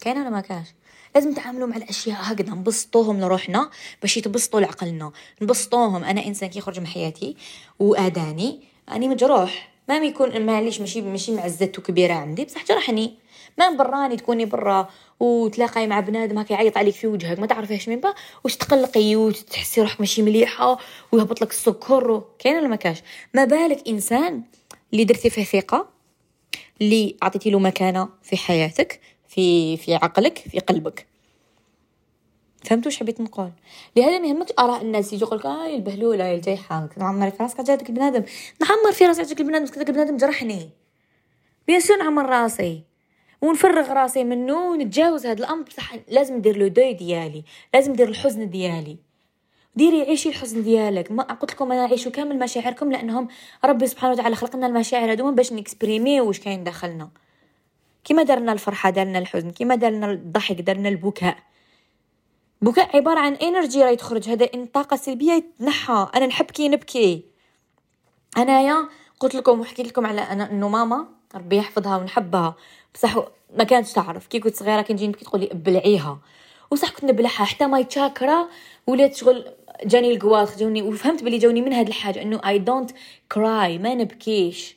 كاين 0.00 0.18
ولا 0.18 0.30
ما 0.30 0.40
كاش 0.40 0.66
لازم 1.14 1.30
نتعاملوا 1.30 1.68
مع 1.68 1.76
الأشياء 1.76 2.18
هكذا. 2.20 2.54
نبسطوهم 2.54 3.20
لروحنا 3.20 3.70
باش 4.02 4.16
يتبسطوا 4.16 4.60
لعقلنا. 4.60 5.12
نبسطوهم. 5.42 6.04
أنا 6.04 6.26
إنسان 6.26 6.48
كيخرج 6.48 6.80
من 6.80 6.86
حياتي 6.86 7.36
وآذاني 7.78 8.60
اني 8.92 9.08
مجروح. 9.08 9.71
ما 9.98 10.06
يكون 10.06 10.46
معليش 10.46 10.80
ماشي 10.80 11.00
ماشي 11.00 11.32
معزته 11.32 11.82
كبيره 11.82 12.12
عندي. 12.14 12.44
بصح 12.44 12.64
جرحني 12.66 13.14
ما 13.58 13.70
براني 13.70 14.16
تكوني 14.16 14.44
برا 14.44 14.88
وتلاقاي 15.20 15.86
مع 15.86 16.00
بنادم 16.00 16.38
هكا 16.38 16.52
يعيط 16.52 16.76
عليك 16.76 16.94
في 16.94 17.06
وجهك 17.06 17.38
ما 17.38 17.46
تعرفيهش 17.46 17.88
من 17.88 18.00
با 18.00 18.14
واش 18.44 18.56
تقلقي 18.56 19.16
وتحسي 19.16 19.80
روحك 19.80 20.00
ماشي 20.00 20.22
مليحة 20.22 20.78
ويهبط 21.12 21.42
لك 21.42 21.50
السكر 21.50 22.24
كاين 22.38 22.56
ولا 22.56 22.68
ما 22.68 22.76
كاش؟ 22.76 23.02
ما 23.34 23.44
بالك 23.44 23.88
إنسان 23.88 24.42
اللي 24.92 25.04
درتي 25.04 25.30
فيه 25.30 25.44
ثقة 25.44 25.88
اللي 26.80 27.16
عطيتي 27.22 27.50
له 27.50 27.58
مكانة 27.58 28.08
في 28.22 28.36
حياتك 28.36 29.00
في 29.28 29.76
في 29.76 29.94
عقلك 29.94 30.38
في 30.38 30.58
قلبك. 30.58 31.11
فهمتوا 32.64 32.90
واش 32.90 33.00
حبيت 33.00 33.20
نقول؟ 33.20 33.50
لهذا 33.96 34.18
ما 34.18 34.26
يهمكش 34.26 34.52
آراء 34.58 34.82
الناس. 34.82 35.12
يجي 35.12 35.24
يقول 35.24 35.38
لك 35.38 35.46
هاي 35.46 35.76
البهلولة 35.76 36.24
هاي 36.24 36.34
الجيحه 36.34 36.88
نعمر 36.96 37.30
في 37.30 37.42
راسك 37.42 37.60
جاتك 37.60 37.88
البنادم. 37.88 38.24
نعمر 38.60 38.92
في 38.92 39.06
راسك 39.06 39.40
البنادم. 39.40 39.66
كذا 39.66 39.82
البنادم 39.82 40.16
جرحني. 40.16 40.70
bien 41.66 41.80
sûr 41.80 41.96
نعمر 41.96 42.26
راسي؟ 42.26 42.82
ونفرغ 43.42 43.92
راسي 43.92 44.24
منه 44.24 44.70
ونتجاوز 44.70 45.26
هذا 45.26 45.38
الأمر. 45.38 45.62
بصح 45.62 45.94
لازم 46.08 46.36
ندير 46.36 46.56
le 46.56 46.68
deuil 46.68 46.92
ديالي. 46.92 47.44
لازم 47.74 47.92
ندير 47.92 48.08
الحزن 48.08 48.50
ديالي. 48.50 48.96
ديري 49.76 50.02
عيشي 50.02 50.28
الحزن 50.28 50.62
ديالك. 50.62 51.12
ما 51.12 51.22
قلت 51.22 51.52
لكم 51.52 51.72
أنا 51.72 51.84
عيشوا 51.84 52.12
كامل 52.12 52.38
مشاعركم 52.38 52.92
لأنهم 52.92 53.28
ربي 53.64 53.86
سبحانه 53.86 54.12
وتعالى 54.12 54.36
خلقنا 54.36 54.66
المشاعر 54.66 55.12
هذوما 55.12 55.30
باش 55.30 55.52
نكسبريمي 55.52 56.20
واش 56.20 56.40
كاين 56.40 56.64
داخلنا. 56.64 57.10
كيما 58.04 58.22
دارنا 58.22 58.52
الفرحة 58.52 58.90
دارنا 58.90 59.18
الحزن. 59.18 59.50
كيما 59.50 59.74
دارنا 59.74 60.10
الضحك 60.10 60.60
دارنا 60.60 60.88
البكاء. 60.88 61.36
بكاء 62.62 62.96
عبارة 62.96 63.20
عن 63.20 63.34
energy 63.34 63.82
راهي 63.82 63.96
تخرج 63.96 64.28
هذا 64.28 64.48
طاقه 64.74 64.96
سلبية 64.96 65.32
يتنحى 65.32 66.08
أنا 66.14 66.26
نحب 66.26 66.44
كي 66.44 66.68
نبكي. 66.68 67.24
أنايا 68.38 68.88
قلت 69.20 69.34
لكم 69.34 69.60
وحكيت 69.60 69.86
لكم 69.86 70.06
على 70.06 70.20
أنا 70.20 70.50
إنه 70.50 70.68
ماما 70.68 71.06
ربي 71.34 71.56
يحفظها 71.56 71.96
ونحبها. 71.96 72.54
بصح 72.94 73.16
ما 73.56 73.64
كانتش 73.64 73.92
تعرف. 73.92 74.26
كي 74.26 74.40
كنت 74.40 74.54
صغيرة 74.54 74.82
كنجي 74.82 75.08
نبكي 75.08 75.24
تقولي 75.24 75.52
ابلعيها. 75.52 76.18
وصح 76.70 76.90
كنت 76.90 77.04
نبلعها. 77.04 77.44
حتى 77.44 77.66
my 77.66 77.78
chakra 77.78 78.48
ولات 78.86 79.16
شغل 79.16 79.44
جاني 79.84 80.12
ال 80.12 80.19
goitre 80.19 80.58
جوني 80.58 80.82
وفهمت 80.82 81.22
بلي 81.22 81.38
جوني 81.38 81.62
من 81.62 81.72
هاد 81.72 81.88
الحاجة 81.88 82.22
إنه 82.22 82.40
I 82.46 82.58
don't 82.58 82.90
cry 83.32 83.78
ما 83.78 83.94
نبكيش. 83.94 84.76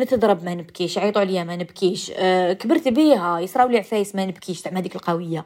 نتضرب 0.00 0.44
ما 0.44 0.54
نبكيش. 0.54 0.98
عيطوا 0.98 1.20
عليا 1.20 1.44
ما 1.44 1.56
نبكيش. 1.56 2.12
أه 2.16 2.52
كبرت 2.52 2.88
بيها 2.88 3.40
يصراو 3.40 3.68
لي 3.68 3.78
عفايس 3.78 4.14
ما 4.14 4.26
نبكيش. 4.26 4.62
تاع 4.62 4.72
هذيك 4.72 4.96
القوية. 4.96 5.44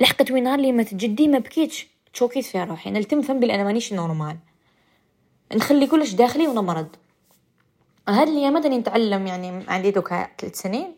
لحقت 0.00 0.30
وين 0.30 0.44
نهار 0.44 0.58
اللي 0.58 0.72
مات 0.72 0.94
جدي 0.94 1.28
ما 1.28 1.38
بكيتش. 1.38 1.86
تشوكيت 2.12 2.44
في 2.44 2.64
روحي. 2.64 2.90
أنا 2.90 2.98
نفهم 2.98 3.40
بلي 3.40 3.54
أنا 3.54 3.64
مانيش 3.64 3.92
normale 3.92 4.36
نخلي 5.54 5.86
كلش 5.86 6.12
داخلي 6.12 6.46
ونمرض 6.46 6.96
هاد 8.08 8.28
الايامات 8.28 8.64
راني 8.64 8.78
نتعلم 8.78 9.26
يعني 9.26 9.64
عندي 9.68 9.90
دوكا 9.90 10.28
ثلاث 10.38 10.60
سنين. 10.60 10.94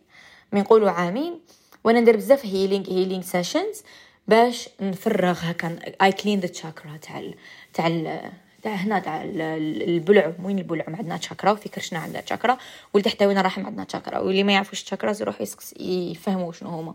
من 0.53 0.65
عامين. 0.89 1.41
وأنا 1.85 2.01
ندير 2.01 2.17
بزاف 2.17 2.47
healing 2.47 2.91
healing 2.91 3.23
sessions 3.23 3.83
باش 4.29 4.69
نفرغ 4.81 5.39
هكا. 5.43 5.79
I 6.03 6.13
clean 6.13 6.41
the 6.41 6.47
chakra 6.47 6.97
تاع 6.97 7.23
تاع 7.75 7.89
تاع 8.63 8.75
هنا 8.75 8.99
تاع 8.99 9.23
البلع. 9.25 10.33
وين 10.43 10.59
البلع؟ 10.59 10.85
عندنا 10.89 11.17
تشاكرا 11.17 11.51
وفي 11.51 11.69
كرشنا 11.69 11.99
عندنا 11.99 12.21
تشاكرا 12.21 12.59
ولتحت 12.95 13.23
وين 13.23 13.39
الرحم 13.39 13.67
عندنا 13.67 13.85
تشاكرا 13.85 14.19
واللي 14.19 14.43
ما 14.43 14.53
يعرفوش 14.53 14.83
تشاكرا 14.83 15.15
يروح 15.21 15.43
يفهموا 15.81 16.53
شنو 16.53 16.71
هما. 16.71 16.95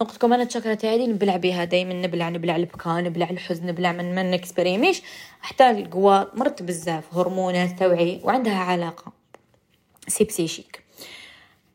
قلت 0.00 0.14
لكم 0.14 0.32
أنا 0.32 0.42
التشاكرا 0.42 0.74
تاعي 0.74 1.06
نبلع 1.06 1.36
بها 1.36 1.64
دائما 1.64 1.94
نبلع 1.94 2.28
نبلع 2.28 2.56
البكاء 2.56 3.00
نبلع 3.00 3.30
الحزن 3.30 3.66
نبلع 3.66 3.92
من 3.92 4.14
ما 4.14 4.22
نكسبريميش 4.22 5.02
حتى 5.40 5.70
القوى 5.70 6.26
مرت 6.34 6.62
بزاف 6.62 7.14
هرمونات 7.14 7.78
توعي 7.78 8.20
وعندها 8.24 8.58
علاقة. 8.58 9.12
c'est 10.08 10.24
psychique 10.24 10.84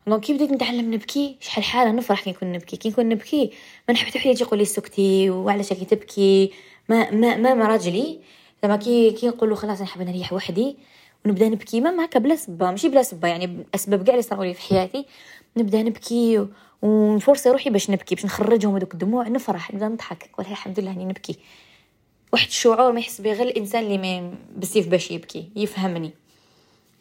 donc 0.08 0.22
كي 0.22 0.34
بديت 0.34 0.52
نتعلم 0.52 0.94
نبكي 0.94 1.38
شحال 1.40 1.64
حالة 1.64 1.92
نفرح 1.92 2.24
كي 2.24 2.30
نكون 2.30 2.52
نبكي؟ 2.52 2.78
كي 2.78 2.90
نكون 2.90 3.10
نبكي 3.10 3.52
ما 3.88 3.94
نحب 3.94 4.08
حتى 4.08 4.20
حد 4.20 4.42
يقول 4.42 4.60
لي 4.60 4.66
سكتي 4.66 5.30
وعلاش 5.30 5.72
راكي 5.74 5.86
تبكي؟ 5.86 6.52
ما 6.90 7.12
ما 7.12 7.54
ما 7.54 7.68
راجلي. 7.68 8.20
زعما 8.64 8.76
كي 8.76 9.12
كي 9.12 9.28
نقولوا 9.28 9.56
خلاص 9.56 9.82
نحب 9.82 10.02
نريح 10.02 10.34
وحدي 10.34 10.78
ونبدا 11.26 11.50
نبكي 11.50 11.82
ما 11.82 12.06
هكا 12.06 12.20
بلا 12.20 12.36
سبة. 12.36 12.72
ماشي 12.72 12.90
بلا 12.90 13.04
سبة 13.04 13.28
يعني 13.28 13.66
اسباب 13.76 14.04
كاع 14.04 14.14
اللي 14.14 14.24
صاروا 14.24 14.46
لي 14.46 14.54
في 14.54 14.62
حياتي. 14.62 15.06
نبدا 15.58 15.84
نبكي 15.84 16.48
ونفرصي 16.82 17.50
روحي 17.50 17.70
باش 17.70 17.89
نبكي 17.89 18.15
باش 18.15 18.26
نخرجهم 18.26 18.76
هذوك 18.76 18.94
الدموع 18.94 19.28
نفرح 19.28 19.74
نبدا 19.74 19.88
نضحك. 19.88 20.30
نقول 20.34 20.46
الحمد 20.46 20.80
لله 20.80 20.92
أني 20.92 21.06
نبكي. 21.06 21.39
واحد 22.34 22.48
الشعور 22.48 22.92
ما 22.92 23.00
يحس 23.00 23.22
به 23.22 23.34
غير 23.34 23.48
الإنسان 23.48 23.84
اللي 23.84 23.98
ما 23.98 24.34
بسيف 24.58 24.88
باش 24.88 25.12
يبكي 25.12 25.50
يفهمني. 25.56 26.12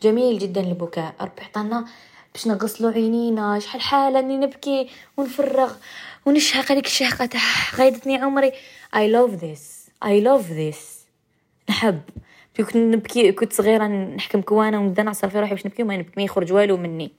جميل 0.02 0.38
جدا 0.38 0.60
البكاء. 0.60 1.14
ربي 1.20 1.42
عطانا 1.42 1.84
باش 2.34 2.46
نغسلو 2.46 2.88
عينينا 2.88 3.58
شحال 3.58 3.80
حالة 3.80 4.18
أني 4.18 4.36
نبكي 4.36 4.88
ونفرغ 5.16 5.72
ونشهق 6.26 6.72
هذيك 6.72 6.86
الشهقة 6.86 7.26
تاع 7.26 7.40
غايدتني 7.74 8.16
عمري. 8.16 8.52
I 8.94 9.06
love 9.16 9.40
this. 9.40 9.90
I 10.04 10.24
love 10.24 10.48
this. 10.48 10.78
نحب. 11.70 12.00
كنت 12.56 12.76
نبكي 12.76 13.32
كنت 13.32 13.52
صغيرة 13.52 13.86
نحكم 13.86 14.40
كوانا 14.40 14.78
ونبدا 14.78 15.02
نعصر 15.02 15.28
في 15.28 15.40
روحي 15.40 15.54
باش 15.54 15.66
نبكي 15.66 15.82
وما 15.82 15.96
نبكي 15.96 16.12
ما 16.16 16.22
يخرج 16.22 16.52
والو 16.52 16.76
مني. 16.76 17.12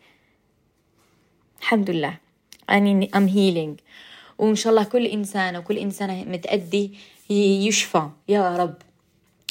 الحمد 1.59 1.89
لله. 1.89 2.17
أني 2.71 3.11
ام 3.15 3.27
هيلينغ 3.27 3.75
وإن 4.37 4.55
شاء 4.55 4.71
الله 4.71 4.83
كل 4.83 5.05
إنسان 5.05 5.57
وكل 5.57 5.77
إنسانة 5.77 6.23
متأدي 6.23 6.93
يشفى. 7.29 8.09
يا 8.27 8.57
رب. 8.57 8.75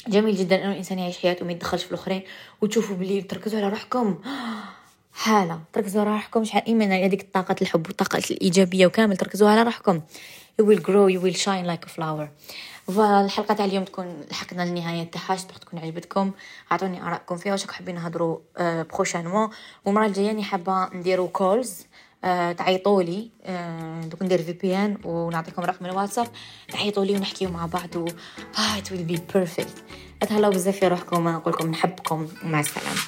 جميل 0.07 0.35
جدا 0.35 0.55
إنه 0.55 0.71
الإنسان 0.71 0.99
يعيش 0.99 1.17
حياته 1.17 1.45
ما 1.45 1.51
يدخلش 1.51 1.83
في 1.83 1.91
الآخرين. 1.91 2.21
وتشوفوا 2.61 2.95
بلي 2.95 3.21
تركزوا 3.21 3.59
على 3.59 3.69
روحكم. 3.69 4.19
حالة. 5.13 5.59
تركزوا 5.73 6.01
على 6.01 6.09
روحكم. 6.11 6.43
شحال 6.43 6.65
ايمن 6.65 6.91
هذيك 6.91 7.27
طاقة 7.33 7.55
الحب 7.61 7.87
والطاقه 7.87 8.21
الإيجابية 8.31 8.85
وكامل. 8.85 9.17
تركزوا 9.17 9.49
على 9.49 9.63
روحكم. 9.63 10.01
You 10.61 10.65
will 10.65 10.79
grow. 10.79 11.07
You 11.15 11.21
will 11.25 11.37
shine 11.39 11.65
like 11.65 11.89
a 11.89 11.91
flower. 11.97 12.27
فالحلقة 12.87 13.53
تاع 13.53 13.65
اليوم 13.65 13.83
تكون 13.83 14.21
لحقنا 14.31 14.61
للنهايه 14.61 15.03
تاعها 15.03 15.35
تكون 15.35 15.79
عجبتكم. 15.79 16.31
أعطوني 16.71 17.01
آرائكم 17.03 17.37
فيها. 17.37 17.51
واش 17.51 17.67
حابين 17.67 17.95
نهضروا 17.95 18.37
prochainement 18.59 19.49
والمرة 19.85 20.05
الجاية 20.05 20.31
أني 20.31 20.43
حابة 20.43 20.89
نديروا 20.93 21.27
calls 21.27 21.85
آه 22.23 22.51
تعيطوا 22.51 23.03
لي. 23.03 23.31
آه 23.43 24.01
دوك 24.01 24.21
ندير 24.21 24.43
في 24.43 24.53
pin 24.53 24.97
ونعطيكم 25.03 25.61
رقم 25.61 25.85
الواتساب. 25.85 26.27
تعيطوا 26.71 27.05
لي 27.05 27.15
ونحكيو 27.15 27.49
مع 27.49 27.65
بعض 27.65 27.95
و 27.95 28.07
it 28.77 28.87
will 28.89 29.11
be 29.11 29.17
perfect. 29.35 29.79
أتهلاو 30.21 30.51
بزاف 30.51 30.79
في 30.79 30.87
روحكم. 30.87 31.27
نقول 31.27 31.53
لكم 31.53 31.67
نحبكم. 31.67 32.27
ومع 32.43 32.59
السلامة. 32.59 32.99